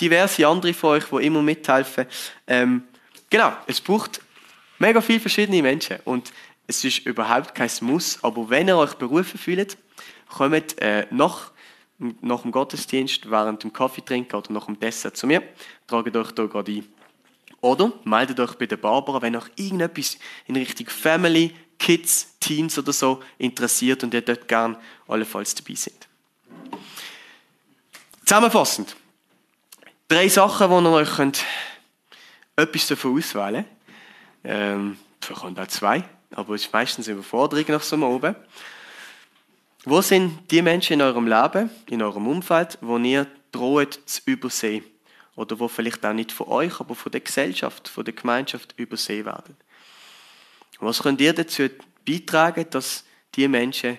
Diverse 0.00 0.46
andere 0.46 0.72
von 0.72 0.90
euch, 0.90 1.04
die 1.04 1.26
immer 1.26 1.42
mithelfen. 1.42 2.06
Ähm, 2.46 2.84
genau, 3.28 3.52
es 3.66 3.80
braucht 3.80 4.20
mega 4.78 5.00
viele 5.00 5.20
verschiedene 5.20 5.62
Menschen 5.62 5.98
und 6.04 6.32
es 6.66 6.84
ist 6.84 7.06
überhaupt 7.06 7.54
kein 7.54 7.70
Muss, 7.80 8.22
aber 8.22 8.48
wenn 8.48 8.68
ihr 8.68 8.76
euch 8.76 8.94
berufen 8.94 9.38
fühlt, 9.38 9.76
kommt 10.28 10.80
äh, 10.80 11.06
nach, 11.10 11.52
nach 12.20 12.42
dem 12.42 12.52
Gottesdienst, 12.52 13.30
während 13.30 13.62
dem 13.62 13.72
Kaffee 13.72 14.04
trinken 14.04 14.36
oder 14.36 14.52
nach 14.52 14.66
dem 14.66 14.78
Dessert 14.78 15.16
zu 15.16 15.26
mir, 15.26 15.42
tragt 15.86 16.16
euch 16.16 16.32
da 16.32 16.46
gerade 16.46 16.72
ein. 16.72 16.88
Oder 17.60 17.92
meldet 18.04 18.40
euch 18.40 18.54
bei 18.54 18.66
der 18.66 18.76
Barbara, 18.76 19.22
wenn 19.22 19.36
euch 19.36 19.48
irgendetwas 19.56 20.18
in 20.46 20.56
Richtung 20.56 20.88
Family, 20.88 21.54
Kids, 21.78 22.34
Teens 22.40 22.78
oder 22.78 22.92
so 22.92 23.22
interessiert 23.38 24.02
und 24.02 24.14
ihr 24.14 24.22
dort 24.22 24.48
gern 24.48 24.76
allenfalls 25.06 25.54
dabei 25.54 25.74
seid. 25.74 26.08
Zusammenfassend. 28.24 28.96
Drei 30.08 30.28
Sachen, 30.28 30.70
wo 30.70 30.80
ihr 30.80 30.90
euch 30.90 31.16
könnt 31.16 31.44
etwas 32.56 32.86
davon 32.86 33.18
auswählen 33.18 33.64
könnt. 33.64 33.66
Ähm, 34.44 34.98
vielleicht 35.20 35.58
auch 35.58 35.66
zwei, 35.68 36.04
aber 36.34 36.54
ist 36.54 36.72
meistens 36.72 37.08
eine 37.08 37.18
Überforderung 37.18 37.64
nach 37.68 37.82
so 37.82 37.96
einem 37.96 38.04
oben. 38.04 38.36
Wo 39.84 40.00
sind 40.00 40.50
die 40.50 40.62
Menschen 40.62 40.94
in 40.94 41.02
eurem 41.02 41.26
Leben, 41.26 41.70
in 41.90 42.02
eurem 42.02 42.26
Umfeld, 42.28 42.78
wo 42.80 42.98
ihr 42.98 43.26
droht 43.50 44.00
zu 44.06 44.22
übersehen? 44.26 44.84
Oder 45.34 45.58
wo 45.58 45.66
vielleicht 45.66 46.04
auch 46.04 46.12
nicht 46.12 46.30
von 46.30 46.48
euch, 46.48 46.78
aber 46.78 46.94
von 46.94 47.10
der 47.10 47.20
Gesellschaft, 47.20 47.88
von 47.88 48.04
der 48.04 48.14
Gemeinschaft 48.14 48.74
übersehen 48.76 49.24
werden? 49.24 49.56
Was 50.78 51.02
könnt 51.02 51.20
ihr 51.20 51.32
dazu 51.32 51.68
beitragen, 52.06 52.66
dass 52.70 53.04
die 53.34 53.48
Menschen 53.48 53.98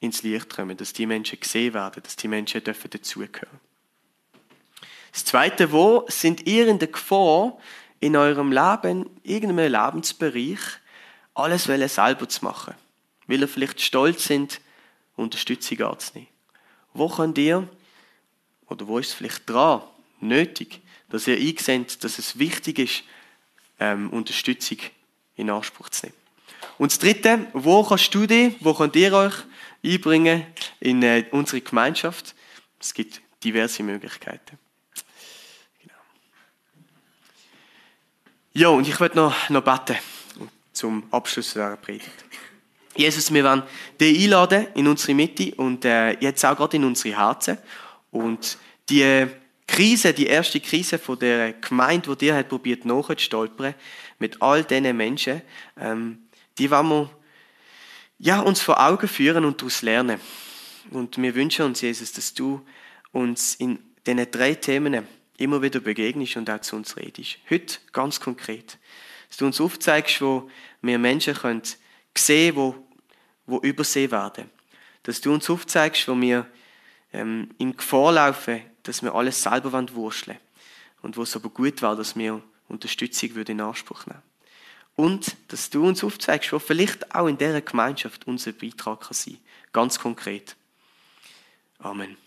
ins 0.00 0.22
Licht 0.22 0.54
kommen, 0.54 0.76
dass 0.76 0.92
die 0.92 1.06
Menschen 1.06 1.38
gesehen 1.38 1.74
werden, 1.74 2.02
dass 2.02 2.16
die 2.16 2.28
Menschen 2.28 2.64
dürfen 2.64 2.90
dazugehören? 2.90 3.60
Das 5.12 5.24
Zweite, 5.24 5.70
wo 5.72 6.04
sind 6.08 6.46
ihr 6.46 6.66
in 6.68 6.78
der 6.78 6.88
Gefahr, 6.88 7.58
in 8.00 8.16
eurem 8.16 8.50
Leben, 8.50 9.08
irgendeinem 9.22 9.70
Lebensbereich, 9.70 10.58
alles 11.34 11.64
selber 11.64 12.28
zu 12.28 12.44
machen. 12.44 12.74
Weil 13.26 13.40
ihr 13.40 13.48
vielleicht 13.48 13.80
stolz 13.80 14.24
sind, 14.24 14.60
Unterstützung 15.16 15.80
anzunehmen. 15.82 16.28
Wo 16.94 17.08
könnt 17.08 17.38
ihr, 17.38 17.68
oder 18.68 18.86
wo 18.86 18.98
ist 18.98 19.08
es 19.08 19.14
vielleicht 19.14 19.48
dran, 19.48 19.82
nötig, 20.20 20.80
dass 21.08 21.26
ihr 21.26 21.36
einseht, 21.36 22.02
dass 22.04 22.18
es 22.18 22.38
wichtig 22.38 22.78
ist, 22.78 23.04
ähm, 23.78 24.10
Unterstützung 24.10 24.78
in 25.36 25.50
Anspruch 25.50 25.88
zu 25.90 26.06
nehmen. 26.06 26.16
Und 26.78 26.92
das 26.92 26.98
Dritte, 26.98 27.46
wo 27.52 27.82
kannst 27.84 28.14
du 28.14 28.26
dich, 28.26 28.54
wo 28.60 28.74
könnt 28.74 28.96
ihr 28.96 29.12
euch 29.12 29.34
einbringen 29.84 30.46
in 30.80 31.02
äh, 31.02 31.26
unsere 31.30 31.60
Gemeinschaft? 31.60 32.34
Es 32.80 32.94
gibt 32.94 33.20
diverse 33.44 33.82
Möglichkeiten. 33.82 34.58
Ja, 38.54 38.68
und 38.68 38.86
ich 38.86 39.00
möchte 39.00 39.16
noch, 39.16 39.48
noch 39.48 39.62
beten 39.62 39.98
zum 40.82 41.04
Abschluss 41.12 41.52
dieser 41.52 41.76
Predigt. 41.76 42.24
Jesus, 42.96 43.32
wir 43.32 43.44
wollen 43.44 43.62
dich 44.00 44.24
einladen 44.24 44.66
in 44.74 44.88
unsere 44.88 45.14
Mitte 45.14 45.54
und 45.54 45.84
äh, 45.84 46.18
jetzt 46.18 46.44
auch 46.44 46.56
gerade 46.56 46.76
in 46.76 46.82
unsere 46.82 47.16
Herzen. 47.16 47.56
Und 48.10 48.58
die 48.90 49.28
Krise, 49.68 50.12
die 50.12 50.26
erste 50.26 50.58
Krise 50.58 50.98
von 50.98 51.20
der 51.20 51.52
Gemeinde, 51.52 52.10
die 52.16 52.26
dir 52.26 52.34
hat 52.34 52.48
probiert 52.48 52.84
nachzustolpern, 52.84 53.74
mit 54.18 54.42
all 54.42 54.64
diesen 54.64 54.96
Menschen, 54.96 55.42
ähm, 55.78 56.18
die 56.58 56.68
wollen 56.68 56.88
wir 56.88 57.10
ja, 58.18 58.40
uns 58.40 58.60
vor 58.60 58.84
Augen 58.84 59.06
führen 59.06 59.44
und 59.44 59.60
daraus 59.60 59.82
lernen. 59.82 60.18
Und 60.90 61.16
wir 61.16 61.36
wünschen 61.36 61.64
uns, 61.64 61.80
Jesus, 61.80 62.10
dass 62.10 62.34
du 62.34 62.60
uns 63.12 63.54
in 63.54 63.78
diesen 64.04 64.28
drei 64.32 64.54
Themen 64.56 65.06
immer 65.38 65.62
wieder 65.62 65.78
begegnest 65.78 66.36
und 66.36 66.50
auch 66.50 66.60
zu 66.60 66.74
uns 66.74 66.96
redest. 66.96 67.38
Heute 67.48 67.78
ganz 67.92 68.18
konkret. 68.18 68.78
Dass 69.32 69.38
du 69.38 69.46
uns 69.46 69.62
aufzeigst, 69.62 70.20
wo 70.20 70.50
wir 70.82 70.98
Menschen 70.98 71.34
sehen 71.34 72.54
können, 72.54 72.54
wo, 72.54 72.74
wo 73.46 73.60
übersehen 73.60 74.10
werden. 74.10 74.50
Dass 75.04 75.22
du 75.22 75.32
uns 75.32 75.48
aufzeigst, 75.48 76.06
wo 76.06 76.20
wir 76.20 76.46
ähm, 77.14 77.48
in 77.56 77.74
Gefahr 77.74 78.12
laufen, 78.12 78.60
dass 78.82 79.02
wir 79.02 79.14
alles 79.14 79.42
selber 79.42 79.72
wurschteln 79.94 80.36
Und 81.00 81.16
wo 81.16 81.22
es 81.22 81.34
aber 81.34 81.48
gut 81.48 81.80
war, 81.80 81.96
dass 81.96 82.14
wir 82.14 82.42
Unterstützung 82.68 83.30
in 83.34 83.62
Anspruch 83.62 84.04
nehmen 84.04 84.20
Und 84.96 85.34
dass 85.48 85.70
du 85.70 85.86
uns 85.86 86.04
aufzeigst, 86.04 86.52
wo 86.52 86.58
vielleicht 86.58 87.14
auch 87.14 87.26
in 87.26 87.38
dieser 87.38 87.62
Gemeinschaft 87.62 88.26
unser 88.26 88.52
Beitrag 88.52 89.00
kann 89.00 89.14
sein 89.14 89.38
Ganz 89.72 89.98
konkret. 89.98 90.56
Amen. 91.78 92.18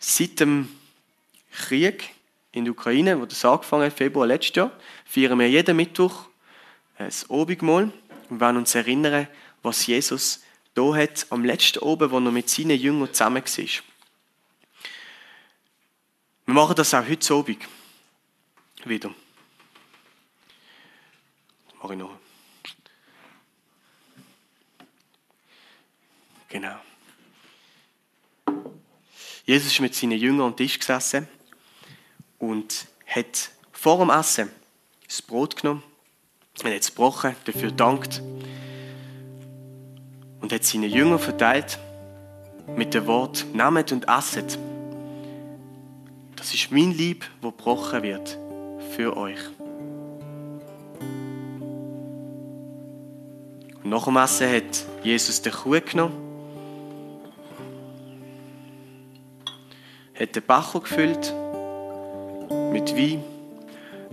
Seit 0.00 0.40
dem 0.40 0.68
Krieg 1.52 2.10
in 2.52 2.64
der 2.64 2.72
Ukraine, 2.72 3.20
wo 3.20 3.26
das 3.26 3.44
angefangen 3.44 3.84
hat, 3.84 3.92
Februar 3.92 4.26
letztes 4.26 4.56
Jahr, 4.56 4.72
feiern 5.04 5.38
wir 5.38 5.48
jeden 5.48 5.76
Mittwoch 5.76 6.26
das 6.98 7.28
Obigmal 7.30 7.92
und 8.28 8.40
werden 8.40 8.58
uns 8.58 8.74
erinnern, 8.74 9.28
was 9.62 9.86
Jesus 9.86 10.42
da 10.74 10.94
hat 10.94 11.26
am 11.30 11.44
letzten 11.44 11.80
Oben, 11.80 12.10
wo 12.10 12.18
er 12.18 12.30
mit 12.30 12.48
seinen 12.48 12.78
Jüngern 12.78 13.12
zusammen 13.12 13.42
war. 13.42 13.64
Wir 16.46 16.54
machen 16.54 16.76
das 16.76 16.94
auch 16.94 17.06
heute 17.06 17.34
Abend 17.34 17.58
wieder. 18.84 19.10
Das 21.66 21.78
mache 21.82 21.92
ich 21.92 21.98
noch. 21.98 22.18
Genau. 26.48 26.80
Jesus 29.44 29.72
ist 29.72 29.80
mit 29.80 29.94
seinen 29.94 30.18
Jüngern 30.18 30.48
am 30.48 30.56
Tisch 30.56 30.78
gesessen 30.78 31.28
und 32.40 32.86
hat 33.06 33.50
vor 33.70 33.98
dem 33.98 34.10
Essen 34.10 34.50
das 35.06 35.22
Brot 35.22 35.56
genommen, 35.56 35.84
hat 36.64 36.72
es 36.72 36.88
gebrochen, 36.88 37.36
dafür 37.44 37.70
dankt 37.70 38.20
und 40.40 40.52
hat 40.52 40.64
seinen 40.64 40.90
Jüngern 40.90 41.20
verteilt 41.20 41.78
mit 42.76 42.94
dem 42.94 43.06
Wort, 43.06 43.46
nehmt 43.52 43.92
und 43.92 44.08
esset. 44.08 44.58
Das 46.36 46.54
ist 46.54 46.72
mein 46.72 46.92
Lieb, 46.92 47.28
wo 47.42 47.50
gebrochen 47.50 48.02
wird 48.02 48.38
für 48.96 49.16
euch. 49.16 49.40
Und 53.82 53.90
nach 53.90 54.04
dem 54.04 54.16
Essen 54.16 54.50
hat 54.50 54.86
Jesus 55.02 55.42
den 55.42 55.52
Kuh 55.52 55.80
genommen, 55.80 56.14
hat 60.18 60.34
den 60.34 60.42
Becher 60.42 60.80
gefüllt 60.80 61.34
mit 62.72 62.96
Wein, 62.96 63.24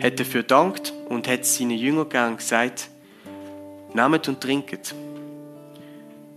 hat 0.02 0.20
dafür 0.20 0.44
dankt 0.44 0.94
und 1.10 1.28
hat 1.28 1.46
seinen 1.46 1.78
Jüngern 1.78 2.38
gesagt, 2.38 2.90
nehmt 3.94 4.28
und 4.28 4.42
trinket. 4.42 4.96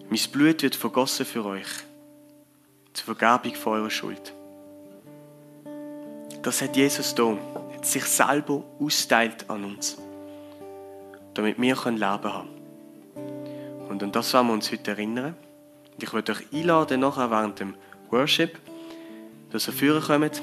Mein 0.09 0.20
Blut 0.33 0.62
wird 0.62 0.76
vergossen 0.76 1.24
für 1.24 1.44
euch, 1.44 1.68
zur 2.92 3.14
Vergebung 3.16 3.56
von 3.56 3.72
eurer 3.74 3.90
Schuld. 3.90 4.35
Das 6.42 6.61
hat 6.62 6.76
Jesus 6.76 7.14
da, 7.14 7.37
hat 7.74 7.87
sich 7.87 8.04
selber 8.04 8.64
austeilt 8.78 9.48
an 9.48 9.64
uns, 9.64 9.96
damit 11.35 11.61
wir 11.61 11.74
Leben 11.74 12.00
haben. 12.00 12.48
Und 13.88 14.02
an 14.02 14.12
das 14.12 14.33
wollen 14.35 14.46
wir 14.48 14.52
uns 14.54 14.70
heute 14.70 14.90
erinnern. 14.92 15.35
Und 15.94 16.02
ich 16.02 16.12
würde 16.12 16.33
euch 16.33 16.46
einladen, 16.52 17.00
nachher 17.00 17.30
während 17.30 17.61
dem 17.61 17.74
Worship, 18.11 18.59
dass 19.50 19.68
ihr 19.68 19.72
führen 19.72 20.02
kommt 20.02 20.40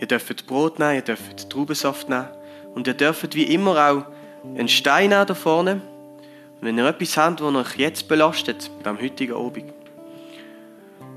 Ihr 0.00 0.06
dürft 0.06 0.46
Brot 0.46 0.78
nehmen, 0.78 0.94
ihr 0.94 1.02
dürft 1.02 1.50
Traubensaft 1.50 2.08
nehmen. 2.08 2.28
Und 2.74 2.86
ihr 2.86 2.94
dürft 2.94 3.34
wie 3.34 3.44
immer 3.44 3.72
auch 3.72 4.04
einen 4.56 4.68
Stein 4.68 5.10
nehmen 5.10 5.26
da 5.26 5.34
vorne. 5.34 5.74
Und 5.74 6.66
wenn 6.66 6.78
ihr 6.78 6.86
etwas 6.86 7.16
habt, 7.16 7.40
das 7.40 7.54
euch 7.54 7.76
jetzt 7.76 8.08
belastet, 8.08 8.70
beim 8.82 9.00
heutigen 9.00 9.34
Abend, 9.34 9.72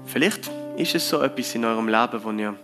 vielleicht 0.06 0.52
ist 0.76 0.96
es 0.96 1.08
so 1.08 1.22
etwas 1.22 1.56
in 1.56 1.64
eurem 1.64 1.88
Leben, 1.88 2.24
wo 2.24 2.32
ihr 2.32 2.56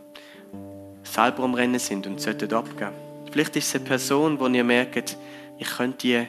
selber 1.03 1.43
am 1.43 1.53
Rennen 1.53 1.79
sind 1.79 2.05
und 2.05 2.19
solltet 2.19 2.53
abgeben. 2.53 2.91
Vielleicht 3.31 3.55
ist 3.55 3.69
es 3.69 3.75
eine 3.75 3.85
Person, 3.85 4.39
wo 4.39 4.47
ihr 4.47 4.63
merkt, 4.63 5.17
ich 5.57 5.69
könnte 5.69 5.97
die 5.99 6.27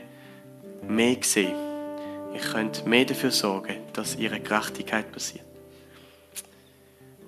mehr 0.86 1.16
sehen. 1.22 1.54
Ich 2.34 2.42
könnte 2.42 2.88
mehr 2.88 3.04
dafür 3.04 3.32
sorgen, 3.32 3.76
dass 3.92 4.14
ihre 4.14 4.38
Gerechtigkeit 4.38 5.10
passiert. 5.10 5.44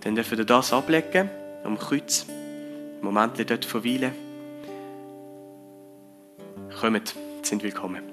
Dann 0.00 0.14
dürft 0.14 0.32
ihr 0.32 0.44
das 0.44 0.72
ablegen 0.72 1.28
am 1.64 1.78
Kreuz. 1.78 2.26
Momente 3.02 3.44
dort 3.44 3.64
verweilen. 3.64 4.12
Kommt, 6.80 7.14
sind 7.42 7.62
willkommen. 7.62 8.11